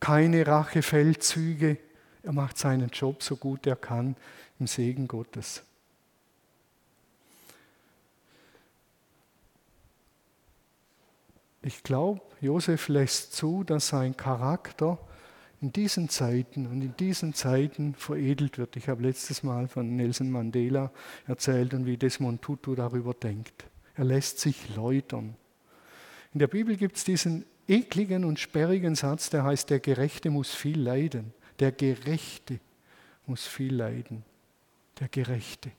keine 0.00 0.46
Rachefeldzüge. 0.46 1.78
Er 2.24 2.32
macht 2.32 2.58
seinen 2.58 2.88
Job 2.88 3.22
so 3.22 3.36
gut 3.36 3.66
er 3.66 3.76
kann 3.76 4.16
im 4.58 4.66
Segen 4.66 5.06
Gottes. 5.06 5.62
Ich 11.66 11.82
glaube, 11.82 12.20
Josef 12.42 12.88
lässt 12.88 13.32
zu, 13.32 13.64
dass 13.64 13.88
sein 13.88 14.14
Charakter 14.18 14.98
in 15.62 15.72
diesen 15.72 16.10
Zeiten 16.10 16.66
und 16.66 16.82
in 16.82 16.94
diesen 16.98 17.32
Zeiten 17.32 17.94
veredelt 17.94 18.58
wird. 18.58 18.76
Ich 18.76 18.90
habe 18.90 19.02
letztes 19.02 19.42
Mal 19.42 19.66
von 19.66 19.96
Nelson 19.96 20.30
Mandela 20.30 20.92
erzählt 21.26 21.72
und 21.72 21.86
wie 21.86 21.96
Desmond 21.96 22.42
Tutu 22.42 22.74
darüber 22.74 23.14
denkt. 23.14 23.64
Er 23.94 24.04
lässt 24.04 24.40
sich 24.40 24.76
läutern. 24.76 25.36
In 26.34 26.40
der 26.40 26.48
Bibel 26.48 26.76
gibt 26.76 26.98
es 26.98 27.04
diesen 27.04 27.46
ekligen 27.66 28.26
und 28.26 28.38
sperrigen 28.38 28.94
Satz, 28.94 29.30
der 29.30 29.44
heißt, 29.44 29.70
der 29.70 29.80
Gerechte 29.80 30.28
muss 30.28 30.54
viel 30.54 30.78
leiden. 30.78 31.32
Der 31.60 31.72
Gerechte 31.72 32.60
muss 33.24 33.46
viel 33.46 33.74
leiden. 33.74 34.22
Der 35.00 35.08
Gerechte. 35.08 35.70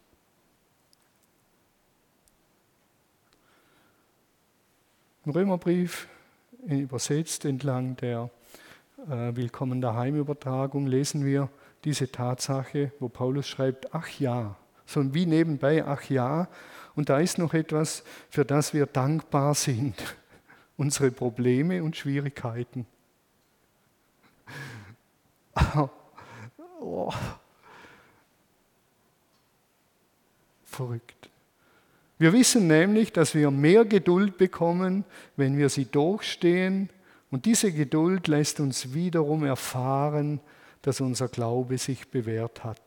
Im 5.25 5.31
Römerbrief, 5.31 6.07
übersetzt 6.67 7.45
entlang 7.45 7.95
der 7.95 8.29
äh, 9.09 9.35
Willkommen 9.35 9.81
daheim 9.81 10.15
Übertragung, 10.15 10.85
lesen 10.85 11.25
wir 11.25 11.49
diese 11.83 12.11
Tatsache, 12.11 12.91
wo 12.99 13.09
Paulus 13.09 13.47
schreibt, 13.47 13.95
ach 13.95 14.07
ja, 14.19 14.55
so 14.85 15.15
wie 15.15 15.25
nebenbei, 15.25 15.83
ach 15.83 16.03
ja, 16.11 16.47
und 16.93 17.09
da 17.09 17.17
ist 17.17 17.39
noch 17.39 17.55
etwas, 17.55 18.03
für 18.29 18.45
das 18.45 18.75
wir 18.75 18.85
dankbar 18.85 19.55
sind, 19.55 19.95
unsere 20.77 21.09
Probleme 21.09 21.81
und 21.81 21.95
Schwierigkeiten. 21.95 22.85
oh. 26.79 27.11
Verrückt. 30.65 31.31
Wir 32.17 32.31
wissen 32.31 32.67
nämlich, 32.67 33.11
dass 33.11 33.35
wir 33.35 33.51
mehr 33.51 33.83
Geduld 33.83 34.37
bekommen, 34.37 35.03
wenn 35.35 35.57
wir 35.57 35.69
sie 35.69 35.85
durchstehen. 35.85 36.89
Und 37.29 37.45
diese 37.45 37.73
Geduld 37.73 38.27
lässt 38.27 38.59
uns 38.59 38.93
wiederum 38.93 39.43
erfahren, 39.43 40.39
dass 40.81 41.01
unser 41.01 41.27
Glaube 41.27 41.77
sich 41.77 42.07
bewährt 42.09 42.63
hat. 42.63 42.79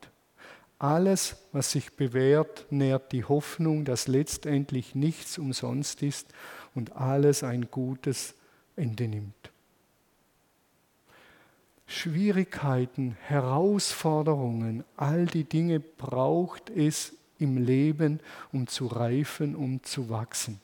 Alles, 0.78 1.36
was 1.52 1.72
sich 1.72 1.92
bewährt, 1.94 2.66
nährt 2.70 3.12
die 3.12 3.24
Hoffnung, 3.24 3.84
dass 3.84 4.06
letztendlich 4.06 4.94
nichts 4.94 5.36
umsonst 5.36 6.02
ist 6.02 6.28
und 6.74 6.96
alles 6.96 7.42
ein 7.42 7.68
gutes 7.70 8.34
Ende 8.76 9.08
nimmt. 9.08 9.50
Schwierigkeiten, 11.86 13.16
Herausforderungen, 13.22 14.84
all 14.96 15.26
die 15.26 15.44
Dinge 15.44 15.80
braucht 15.80 16.70
es 16.70 17.17
im 17.38 17.56
Leben, 17.56 18.20
um 18.52 18.66
zu 18.66 18.86
reifen, 18.86 19.54
um 19.54 19.82
zu 19.82 20.10
wachsen. 20.10 20.60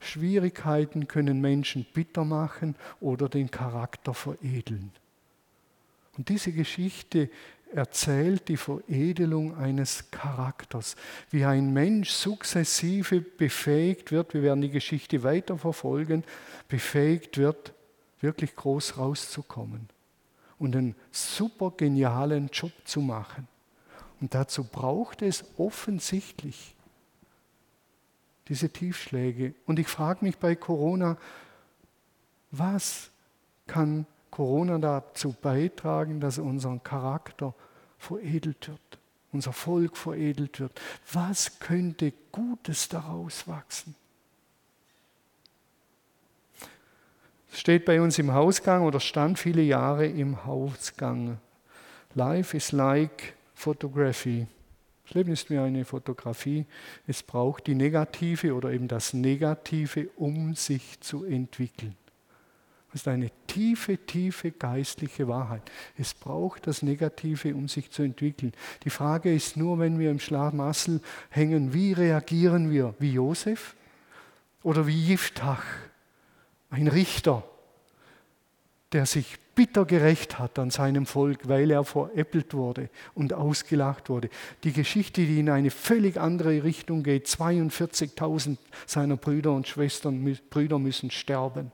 Schwierigkeiten 0.00 1.08
können 1.08 1.40
Menschen 1.40 1.86
bitter 1.92 2.24
machen 2.24 2.74
oder 3.00 3.28
den 3.28 3.50
Charakter 3.50 4.14
veredeln. 4.14 4.92
Und 6.16 6.28
diese 6.28 6.52
Geschichte 6.52 7.30
erzählt 7.72 8.48
die 8.48 8.56
Veredelung 8.56 9.56
eines 9.56 10.10
Charakters, 10.10 10.96
wie 11.30 11.44
ein 11.44 11.72
Mensch 11.72 12.10
sukzessive 12.10 13.20
befähigt 13.20 14.10
wird, 14.10 14.34
wir 14.34 14.42
werden 14.42 14.62
die 14.62 14.70
Geschichte 14.70 15.22
weiter 15.22 15.56
verfolgen, 15.56 16.24
befähigt 16.68 17.38
wird, 17.38 17.72
wirklich 18.20 18.56
groß 18.56 18.98
rauszukommen 18.98 19.88
und 20.58 20.76
einen 20.76 20.94
super 21.10 21.72
genialen 21.76 22.48
Job 22.52 22.72
zu 22.84 23.00
machen. 23.00 23.48
Und 24.20 24.34
dazu 24.34 24.64
braucht 24.64 25.22
es 25.22 25.44
offensichtlich 25.56 26.74
diese 28.48 28.68
Tiefschläge. 28.68 29.54
Und 29.66 29.78
ich 29.78 29.88
frage 29.88 30.24
mich 30.24 30.36
bei 30.36 30.54
Corona, 30.54 31.16
was 32.50 33.10
kann 33.66 34.06
Corona 34.30 34.78
dazu 34.78 35.34
beitragen, 35.40 36.20
dass 36.20 36.38
unser 36.38 36.78
Charakter 36.80 37.54
veredelt 37.98 38.68
wird, 38.68 38.98
unser 39.32 39.52
Volk 39.52 39.96
veredelt 39.96 40.60
wird? 40.60 40.80
Was 41.12 41.58
könnte 41.60 42.12
Gutes 42.32 42.88
daraus 42.88 43.46
wachsen? 43.46 43.94
Es 47.52 47.60
steht 47.60 47.84
bei 47.84 48.00
uns 48.00 48.18
im 48.18 48.32
Hausgang 48.32 48.82
oder 48.84 49.00
stand 49.00 49.38
viele 49.38 49.62
Jahre 49.62 50.06
im 50.06 50.44
Hausgang 50.44 51.38
Life 52.14 52.56
is 52.56 52.72
like 52.72 53.34
photography. 53.60 54.46
Das 55.04 55.14
Leben 55.14 55.32
ist 55.32 55.50
wie 55.50 55.58
eine 55.58 55.84
Fotografie. 55.84 56.66
Es 57.06 57.22
braucht 57.22 57.66
die 57.66 57.74
Negative 57.74 58.54
oder 58.54 58.70
eben 58.70 58.88
das 58.88 59.12
Negative, 59.12 60.08
um 60.16 60.54
sich 60.54 61.00
zu 61.00 61.24
entwickeln. 61.24 61.96
Das 62.92 63.02
ist 63.02 63.08
eine 63.08 63.30
tiefe, 63.46 63.98
tiefe 63.98 64.50
geistliche 64.50 65.28
Wahrheit. 65.28 65.62
Es 65.96 66.12
braucht 66.12 66.66
das 66.66 66.82
Negative, 66.82 67.54
um 67.54 67.68
sich 67.68 67.90
zu 67.90 68.02
entwickeln. 68.02 68.52
Die 68.84 68.90
Frage 68.90 69.32
ist 69.32 69.56
nur, 69.56 69.78
wenn 69.78 69.98
wir 69.98 70.10
im 70.10 70.18
Schlafmassel 70.18 71.00
hängen, 71.28 71.72
wie 71.72 71.92
reagieren 71.92 72.70
wir? 72.70 72.94
Wie 72.98 73.12
Josef 73.12 73.76
oder 74.62 74.86
wie 74.86 75.06
Jiftach, 75.06 75.64
ein 76.70 76.88
Richter, 76.88 77.44
der 78.92 79.06
sich 79.06 79.38
bitter 79.60 79.84
gerecht 79.84 80.38
hat 80.38 80.58
an 80.58 80.70
seinem 80.70 81.04
Volk, 81.04 81.46
weil 81.46 81.70
er 81.70 81.84
veräppelt 81.84 82.54
wurde 82.54 82.88
und 83.12 83.34
ausgelacht 83.34 84.08
wurde. 84.08 84.30
Die 84.64 84.72
Geschichte, 84.72 85.20
die 85.20 85.38
in 85.38 85.50
eine 85.50 85.70
völlig 85.70 86.18
andere 86.18 86.64
Richtung 86.64 87.02
geht, 87.02 87.26
42.000 87.26 88.56
seiner 88.86 89.18
Brüder 89.18 89.52
und 89.52 89.68
Schwestern, 89.68 90.38
Brüder 90.48 90.78
müssen 90.78 91.10
sterben, 91.10 91.72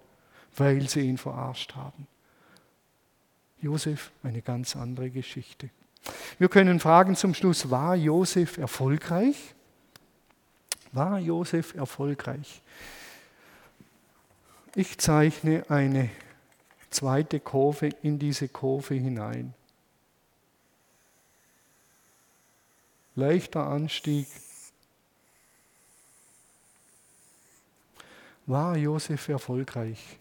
weil 0.57 0.89
sie 0.89 1.03
ihn 1.03 1.17
verarscht 1.17 1.77
haben. 1.77 2.09
Josef, 3.61 4.11
eine 4.25 4.43
ganz 4.43 4.75
andere 4.75 5.09
Geschichte. 5.11 5.71
Wir 6.41 6.49
können 6.49 6.81
fragen 6.81 7.15
zum 7.15 7.35
Schluss, 7.35 7.71
war 7.71 7.95
Josef 7.95 8.59
erfolgreich? 8.59 9.55
War 10.91 11.21
Josef 11.21 11.73
erfolgreich? 11.77 12.63
Ich 14.75 14.99
zeichne 14.99 15.65
eine 15.69 16.11
zweite 16.91 17.41
Kurve 17.41 17.91
in 18.03 18.19
diese 18.19 18.49
Kurve 18.49 18.95
hinein. 18.95 19.55
Leichter 23.15 23.67
Anstieg. 23.67 24.27
War 28.45 28.77
Josef 28.77 29.29
erfolgreich? 29.29 30.19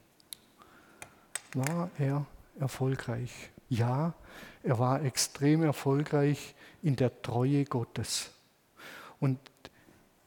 War 1.54 1.92
er 2.00 2.26
erfolgreich? 2.60 3.52
Ja, 3.70 4.14
er 4.64 4.80
war 4.80 5.04
extrem 5.04 5.64
erfolgreich 5.64 6.56
in 6.82 6.96
der 6.96 7.22
Treue 7.22 7.66
Gottes. 7.66 8.32
Und 9.20 9.40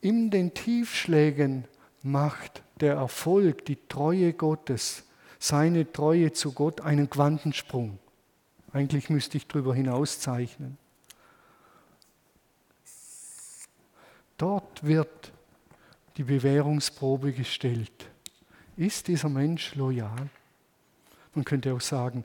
in 0.01 0.31
den 0.31 0.55
Tiefschlägen 0.55 1.65
macht 2.03 2.63
der 2.81 2.95
Erfolg, 2.95 3.65
die 3.65 3.79
Treue 3.89 4.33
Gottes, 4.33 5.05
seine 5.39 5.91
Treue 5.93 6.33
zu 6.33 6.53
Gott 6.53 6.81
einen 6.81 7.09
Quantensprung. 7.11 7.99
Eigentlich 8.73 9.11
müsste 9.11 9.37
ich 9.37 9.47
darüber 9.47 9.75
hinaus 9.75 10.21
zeichnen. 10.21 10.77
Dort 14.37 14.87
wird 14.87 15.33
die 16.17 16.25
Bewährungsprobe 16.25 17.33
gestellt. 17.33 18.09
Ist 18.77 19.09
dieser 19.09 19.29
Mensch 19.29 19.75
loyal? 19.75 20.29
Man 21.35 21.45
könnte 21.45 21.73
auch 21.75 21.81
sagen, 21.81 22.25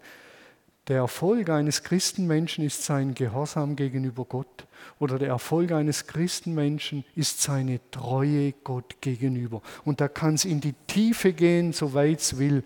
der 0.87 0.97
Erfolg 0.97 1.49
eines 1.49 1.83
Christenmenschen 1.83 2.65
ist 2.65 2.83
sein 2.83 3.13
Gehorsam 3.13 3.75
gegenüber 3.75 4.25
Gott 4.25 4.67
oder 4.99 5.17
der 5.17 5.29
Erfolg 5.29 5.71
eines 5.71 6.07
Christenmenschen 6.07 7.05
ist 7.15 7.41
seine 7.41 7.79
Treue 7.89 8.51
Gott 8.63 8.99
gegenüber. 8.99 9.61
Und 9.85 10.01
da 10.01 10.09
kann 10.09 10.33
es 10.33 10.43
in 10.43 10.59
die 10.59 10.73
Tiefe 10.87 11.31
gehen, 11.31 11.71
soweit 11.71 12.19
es 12.19 12.37
will. 12.37 12.63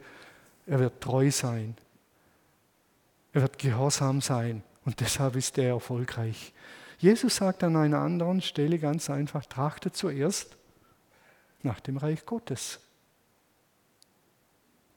Er 0.67 0.79
wird 0.79 1.01
treu 1.01 1.31
sein. 1.31 1.75
Er 3.33 3.41
wird 3.41 3.57
gehorsam 3.57 4.21
sein. 4.21 4.63
Und 4.85 4.99
deshalb 4.99 5.35
ist 5.35 5.57
er 5.57 5.69
erfolgreich. 5.69 6.53
Jesus 6.99 7.37
sagt 7.37 7.63
an 7.63 7.75
einer 7.75 7.99
anderen 7.99 8.41
Stelle 8.41 8.79
ganz 8.79 9.09
einfach, 9.09 9.45
trachte 9.45 9.91
zuerst 9.91 10.57
nach 11.63 11.79
dem 11.79 11.97
Reich 11.97 12.25
Gottes. 12.25 12.79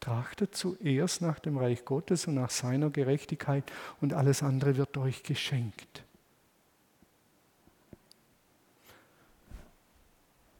Trachtet 0.00 0.56
zuerst 0.56 1.20
nach 1.20 1.38
dem 1.38 1.58
Reich 1.58 1.84
Gottes 1.84 2.26
und 2.26 2.34
nach 2.34 2.50
seiner 2.50 2.90
Gerechtigkeit 2.90 3.64
und 4.00 4.14
alles 4.14 4.42
andere 4.42 4.76
wird 4.76 4.96
euch 4.96 5.22
geschenkt. 5.22 6.02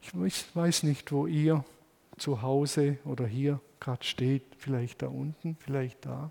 Ich 0.03 0.55
weiß 0.55 0.83
nicht, 0.83 1.13
wo 1.13 1.27
ihr 1.27 1.65
zu 2.21 2.43
Hause 2.43 2.99
oder 3.05 3.27
hier 3.27 3.61
gerade 3.81 4.05
steht, 4.05 4.45
vielleicht 4.59 5.03
da 5.03 5.09
unten, 5.09 5.57
vielleicht 5.59 6.05
da. 6.05 6.31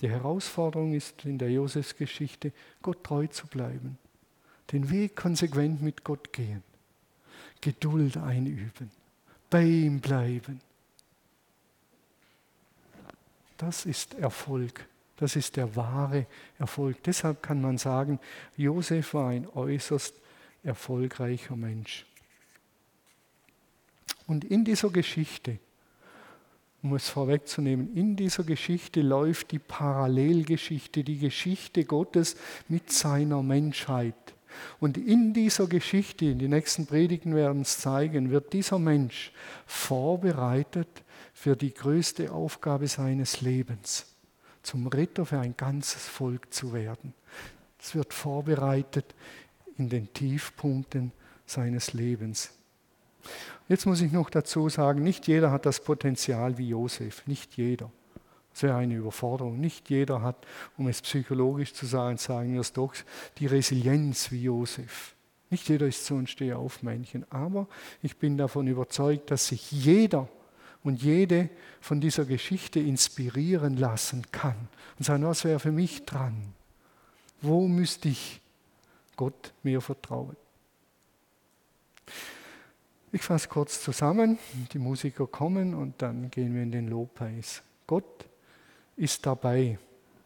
Die 0.00 0.08
Herausforderung 0.08 0.94
ist 0.94 1.24
in 1.24 1.38
der 1.38 1.50
Josefsgeschichte, 1.50 2.52
Gott 2.80 3.04
treu 3.04 3.26
zu 3.26 3.46
bleiben, 3.46 3.98
den 4.72 4.90
Weg 4.90 5.16
konsequent 5.16 5.82
mit 5.82 6.04
Gott 6.04 6.32
gehen, 6.32 6.62
Geduld 7.60 8.16
einüben, 8.16 8.90
bei 9.50 9.64
ihm 9.64 10.00
bleiben. 10.00 10.60
Das 13.58 13.84
ist 13.84 14.14
Erfolg. 14.14 14.86
Das 15.18 15.36
ist 15.36 15.56
der 15.56 15.76
wahre 15.76 16.26
Erfolg. 16.58 17.02
Deshalb 17.02 17.42
kann 17.42 17.60
man 17.60 17.76
sagen, 17.76 18.18
Josef 18.56 19.12
war 19.12 19.28
ein 19.28 19.46
äußerst 19.46 20.14
erfolgreicher 20.62 21.56
Mensch. 21.56 22.06
Und 24.26 24.44
in 24.44 24.64
dieser 24.64 24.90
Geschichte 24.90 25.58
um 26.82 26.94
es 26.94 27.08
vorwegzunehmen, 27.08 27.94
in 27.94 28.16
dieser 28.16 28.44
Geschichte 28.44 29.02
läuft 29.02 29.50
die 29.52 29.58
Parallelgeschichte, 29.58 31.04
die 31.04 31.18
Geschichte 31.18 31.84
Gottes 31.84 32.36
mit 32.68 32.90
seiner 32.90 33.42
Menschheit. 33.42 34.14
Und 34.80 34.96
in 34.96 35.32
dieser 35.32 35.66
Geschichte, 35.66 36.34
die 36.34 36.48
nächsten 36.48 36.86
Predigten 36.86 37.34
werden 37.34 37.62
es 37.62 37.78
zeigen, 37.78 38.30
wird 38.30 38.52
dieser 38.52 38.78
Mensch 38.78 39.32
vorbereitet 39.66 40.88
für 41.34 41.54
die 41.54 41.72
größte 41.72 42.32
Aufgabe 42.32 42.88
seines 42.88 43.42
Lebens, 43.42 44.06
zum 44.62 44.86
Ritter 44.86 45.26
für 45.26 45.38
ein 45.38 45.56
ganzes 45.56 46.06
Volk 46.08 46.52
zu 46.52 46.72
werden. 46.72 47.14
Es 47.78 47.94
wird 47.94 48.12
vorbereitet 48.12 49.14
in 49.76 49.88
den 49.88 50.12
Tiefpunkten 50.12 51.12
seines 51.46 51.92
Lebens. 51.92 52.52
Jetzt 53.68 53.86
muss 53.86 54.00
ich 54.00 54.12
noch 54.12 54.30
dazu 54.30 54.68
sagen, 54.68 55.02
nicht 55.02 55.26
jeder 55.26 55.50
hat 55.50 55.66
das 55.66 55.82
Potenzial 55.82 56.58
wie 56.58 56.68
Josef, 56.68 57.26
nicht 57.26 57.56
jeder. 57.56 57.90
Das 58.52 58.64
wäre 58.64 58.76
eine 58.76 58.94
Überforderung. 58.94 59.60
Nicht 59.60 59.90
jeder 59.90 60.22
hat, 60.22 60.36
um 60.76 60.88
es 60.88 61.00
psychologisch 61.02 61.72
zu 61.72 61.86
sagen, 61.86 62.18
sagen 62.18 62.52
wir 62.52 62.60
es 62.60 62.72
doch, 62.72 62.94
die 63.38 63.46
Resilienz 63.46 64.30
wie 64.30 64.42
Josef. 64.42 65.14
Nicht 65.50 65.68
jeder 65.68 65.86
ist 65.86 66.04
so 66.04 66.16
ein 66.16 66.26
Stehaufmännchen. 66.26 67.24
Aber 67.30 67.66
ich 68.02 68.16
bin 68.16 68.36
davon 68.36 68.66
überzeugt, 68.66 69.30
dass 69.30 69.48
sich 69.48 69.70
jeder 69.70 70.28
und 70.82 71.02
jede 71.02 71.48
von 71.80 72.00
dieser 72.00 72.24
Geschichte 72.24 72.80
inspirieren 72.80 73.76
lassen 73.76 74.24
kann 74.32 74.56
und 74.98 75.04
sagen, 75.04 75.24
was 75.24 75.44
wäre 75.44 75.58
für 75.58 75.72
mich 75.72 76.04
dran? 76.04 76.54
Wo 77.42 77.66
müsste 77.68 78.08
ich 78.08 78.40
Gott 79.16 79.52
mehr 79.62 79.80
vertrauen? 79.80 80.36
Ich 83.12 83.22
fasse 83.22 83.48
kurz 83.48 83.82
zusammen, 83.82 84.38
die 84.72 84.78
Musiker 84.78 85.26
kommen 85.26 85.74
und 85.74 86.00
dann 86.00 86.30
gehen 86.30 86.54
wir 86.54 86.62
in 86.62 86.70
den 86.70 86.88
Lobpreis. 86.88 87.62
Gott 87.88 88.28
ist 88.96 89.26
dabei. 89.26 89.78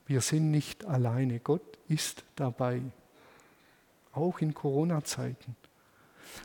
Wir 0.07 0.21
sind 0.21 0.51
nicht 0.51 0.85
alleine. 0.85 1.41
Gott 1.41 1.79
ist 1.89 2.25
dabei. 2.37 2.83
Auch 4.13 4.39
in 4.41 4.53
Corona-Zeiten. 4.53 5.57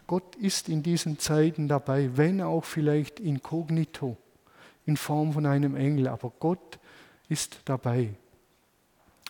Gott 0.08 0.36
ist 0.38 0.70
in 0.70 0.82
diesen 0.82 1.20
Zeiten 1.20 1.68
dabei, 1.68 2.16
wenn 2.16 2.42
auch 2.42 2.64
vielleicht 2.64 3.20
inkognito, 3.20 4.16
in 4.86 4.96
Form 4.96 5.34
von 5.34 5.46
einem 5.46 5.76
Engel, 5.76 6.08
aber 6.08 6.32
Gott 6.40 6.80
ist 7.28 7.60
dabei. 7.66 8.14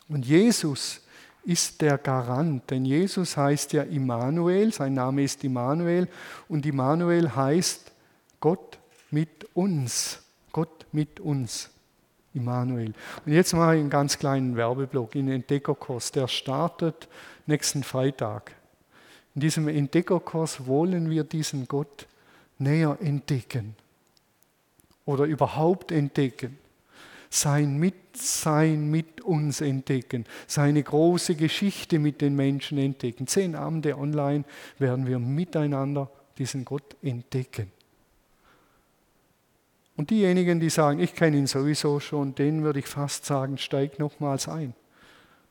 Und 0.08 0.26
Jesus 0.26 1.02
ist 1.50 1.82
der 1.82 1.98
Garant, 1.98 2.70
denn 2.70 2.86
Jesus 2.86 3.36
heißt 3.36 3.74
ja 3.74 3.82
Immanuel, 3.82 4.72
sein 4.72 4.94
Name 4.94 5.24
ist 5.24 5.44
Immanuel 5.44 6.08
und 6.48 6.64
Immanuel 6.64 7.36
heißt 7.36 7.92
Gott 8.40 8.78
mit 9.10 9.48
uns, 9.56 10.22
Gott 10.52 10.86
mit 10.92 11.20
uns. 11.20 11.72
Immanuel. 12.36 12.94
Und 13.26 13.34
jetzt 13.34 13.54
mache 13.54 13.78
ich 13.78 13.82
einen 13.82 13.90
ganz 13.90 14.20
kleinen 14.20 14.56
Werbeblock 14.56 15.16
in 15.16 15.26
den 15.26 15.38
Entdeckerkurs, 15.38 16.12
der 16.12 16.28
startet 16.28 17.08
nächsten 17.48 17.84
Freitag. 17.84 18.52
In 19.34 19.42
diesem 19.42 19.68
Entdeckerkurs 19.68 20.68
wollen 20.68 21.10
wir 21.10 21.24
diesen 21.24 21.68
Gott 21.68 22.06
näher 22.60 22.96
entdecken 23.02 23.76
oder 25.06 25.24
überhaupt 25.24 25.92
entdecken 25.92 26.60
sein 27.30 27.78
Mitsein 27.78 28.90
mit 28.90 29.22
uns 29.22 29.62
entdecken, 29.62 30.26
seine 30.48 30.82
große 30.82 31.36
Geschichte 31.36 32.00
mit 32.00 32.22
den 32.22 32.36
Menschen 32.36 32.78
entdecken. 32.78 33.28
Zehn 33.28 33.56
Abende 33.56 33.98
online 33.98 34.46
werden 34.80 35.06
wir 35.06 35.20
miteinander 35.20 36.10
diesen 36.38 36.66
Gott 36.66 36.96
entdecken. 37.02 37.72
Und 39.96 40.10
diejenigen, 40.12 40.60
die 40.60 40.70
sagen, 40.70 41.00
ich 41.00 41.14
kenne 41.14 41.38
ihn 41.38 41.48
sowieso 41.48 42.00
schon, 42.00 42.34
denen 42.34 42.64
würde 42.64 42.80
ich 42.80 42.88
fast 42.88 43.26
sagen, 43.26 43.58
steig 43.58 44.00
nochmals 44.00 44.48
ein 44.48 44.74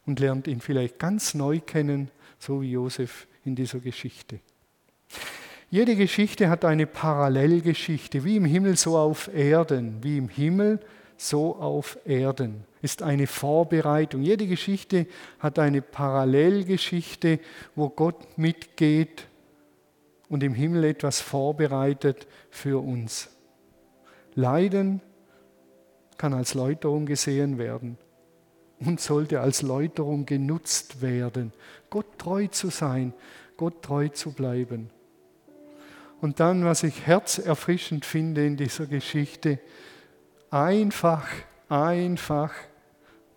und 0.07 0.21
lernt 0.21 0.47
ihn 0.47 0.61
vielleicht 0.61 0.99
ganz 0.99 1.35
neu 1.35 1.61
kennen, 1.61 2.11
so 2.39 2.63
wie 2.63 2.73
Josef 2.73 3.27
in 3.45 3.55
dieser 3.55 3.79
Geschichte. 3.79 4.41
Jede 5.71 5.97
Geschichte 5.97 6.49
hat 6.49 6.65
eine 6.65 6.87
Parallelgeschichte, 6.87 8.25
wie 8.25 8.37
im 8.37 8.47
Himmel 8.47 8.77
so 8.77 8.97
auf 8.97 9.29
Erden, 9.33 10.03
wie 10.03 10.17
im 10.17 10.31
Himmel 10.31 10.81
so 11.19 11.57
auf 11.57 11.99
Erden. 12.07 12.65
Ist 12.81 13.03
eine 13.03 13.27
Vorbereitung. 13.27 14.23
Jede 14.23 14.47
Geschichte 14.47 15.07
hat 15.41 15.59
eine 15.59 15.83
Parallelgeschichte, 15.83 17.41
wo 17.75 17.91
Gott 17.91 18.39
mitgeht 18.39 19.27
und 20.29 20.43
im 20.43 20.55
Himmel 20.55 20.85
etwas 20.85 21.21
vorbereitet 21.21 22.27
für 22.51 22.83
uns. 22.83 23.29
Leiden 24.35 25.03
kann 26.17 26.33
als 26.33 26.55
Läuterung 26.55 27.05
gesehen 27.05 27.59
werden 27.59 27.99
und 28.79 29.01
sollte 29.01 29.41
als 29.41 29.63
Läuterung 29.63 30.25
genutzt 30.25 31.03
werden, 31.03 31.53
Gott 31.91 32.19
treu 32.19 32.47
zu 32.47 32.71
sein, 32.71 33.13
Gott 33.57 33.83
treu 33.83 34.09
zu 34.09 34.33
bleiben. 34.33 34.91
Und 36.21 36.39
dann, 36.39 36.65
was 36.65 36.85
ich 36.85 37.07
herzerfrischend 37.07 38.05
finde 38.05 38.47
in 38.47 38.57
dieser 38.57 38.87
Geschichte, 38.87 39.59
einfach, 40.51 41.27
einfach 41.69 42.53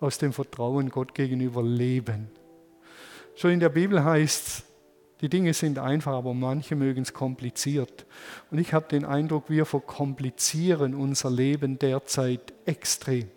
aus 0.00 0.18
dem 0.18 0.32
Vertrauen 0.32 0.90
Gott 0.90 1.14
gegenüber 1.14 1.62
leben. 1.62 2.30
Schon 3.34 3.52
in 3.52 3.60
der 3.60 3.68
Bibel 3.68 4.04
heißt 4.04 4.46
es, 4.46 4.64
die 5.20 5.28
Dinge 5.28 5.54
sind 5.54 5.78
einfach, 5.78 6.14
aber 6.14 6.34
manche 6.34 6.74
mögen 6.74 7.02
es 7.02 7.14
kompliziert. 7.14 8.06
Und 8.50 8.58
ich 8.58 8.74
habe 8.74 8.88
den 8.88 9.04
Eindruck, 9.04 9.48
wir 9.48 9.66
verkomplizieren 9.66 10.96
unser 10.96 11.30
Leben 11.30 11.78
derzeit 11.78 12.52
extrem. 12.66 13.30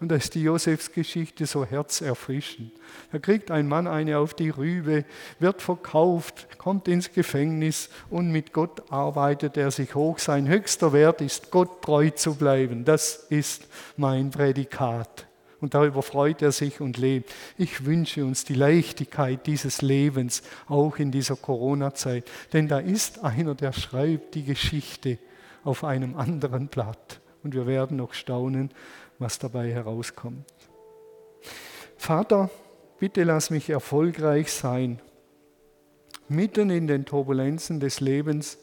Und 0.00 0.10
da 0.10 0.16
ist 0.16 0.34
die 0.34 0.42
Josefsgeschichte 0.42 1.46
so 1.46 1.64
herzerfrischend. 1.64 2.72
Da 3.12 3.18
kriegt 3.18 3.50
ein 3.50 3.68
Mann 3.68 3.86
eine 3.86 4.18
auf 4.18 4.34
die 4.34 4.50
Rübe, 4.50 5.04
wird 5.38 5.62
verkauft, 5.62 6.46
kommt 6.58 6.88
ins 6.88 7.12
Gefängnis 7.12 7.90
und 8.08 8.30
mit 8.30 8.52
Gott 8.52 8.90
arbeitet 8.90 9.56
er 9.56 9.70
sich 9.70 9.94
hoch. 9.94 10.18
Sein 10.18 10.48
höchster 10.48 10.92
Wert 10.92 11.20
ist, 11.20 11.50
Gott 11.50 11.82
treu 11.82 12.10
zu 12.10 12.34
bleiben. 12.34 12.84
Das 12.84 13.26
ist 13.28 13.66
mein 13.96 14.30
Prädikat. 14.30 15.26
Und 15.60 15.74
darüber 15.74 16.02
freut 16.02 16.40
er 16.42 16.52
sich 16.52 16.80
und 16.80 16.96
lebt. 16.96 17.30
Ich 17.58 17.84
wünsche 17.84 18.24
uns 18.24 18.44
die 18.44 18.54
Leichtigkeit 18.54 19.46
dieses 19.46 19.82
Lebens, 19.82 20.42
auch 20.68 20.96
in 20.96 21.10
dieser 21.10 21.36
Corona-Zeit. 21.36 22.24
Denn 22.52 22.66
da 22.66 22.78
ist 22.78 23.22
einer, 23.22 23.54
der 23.54 23.72
schreibt 23.72 24.34
die 24.34 24.44
Geschichte 24.44 25.18
auf 25.62 25.84
einem 25.84 26.16
anderen 26.16 26.68
Blatt. 26.68 27.20
Und 27.42 27.54
wir 27.54 27.66
werden 27.66 27.96
noch 27.98 28.14
staunen, 28.14 28.70
was 29.20 29.38
dabei 29.38 29.70
herauskommt. 29.70 30.44
Vater, 31.96 32.50
bitte 32.98 33.22
lass 33.22 33.50
mich 33.50 33.70
erfolgreich 33.70 34.50
sein, 34.50 35.00
mitten 36.28 36.70
in 36.70 36.86
den 36.86 37.04
Turbulenzen 37.04 37.78
des 37.78 38.00
Lebens 38.00 38.58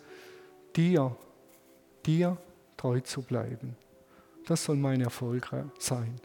dir, 0.75 1.15
dir 2.05 2.37
treu 2.75 2.99
zu 2.99 3.21
bleiben. 3.21 3.77
Das 4.47 4.63
soll 4.63 4.77
mein 4.77 5.01
Erfolg 5.01 5.49
sein. 5.79 6.19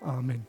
Amen. 0.00 0.46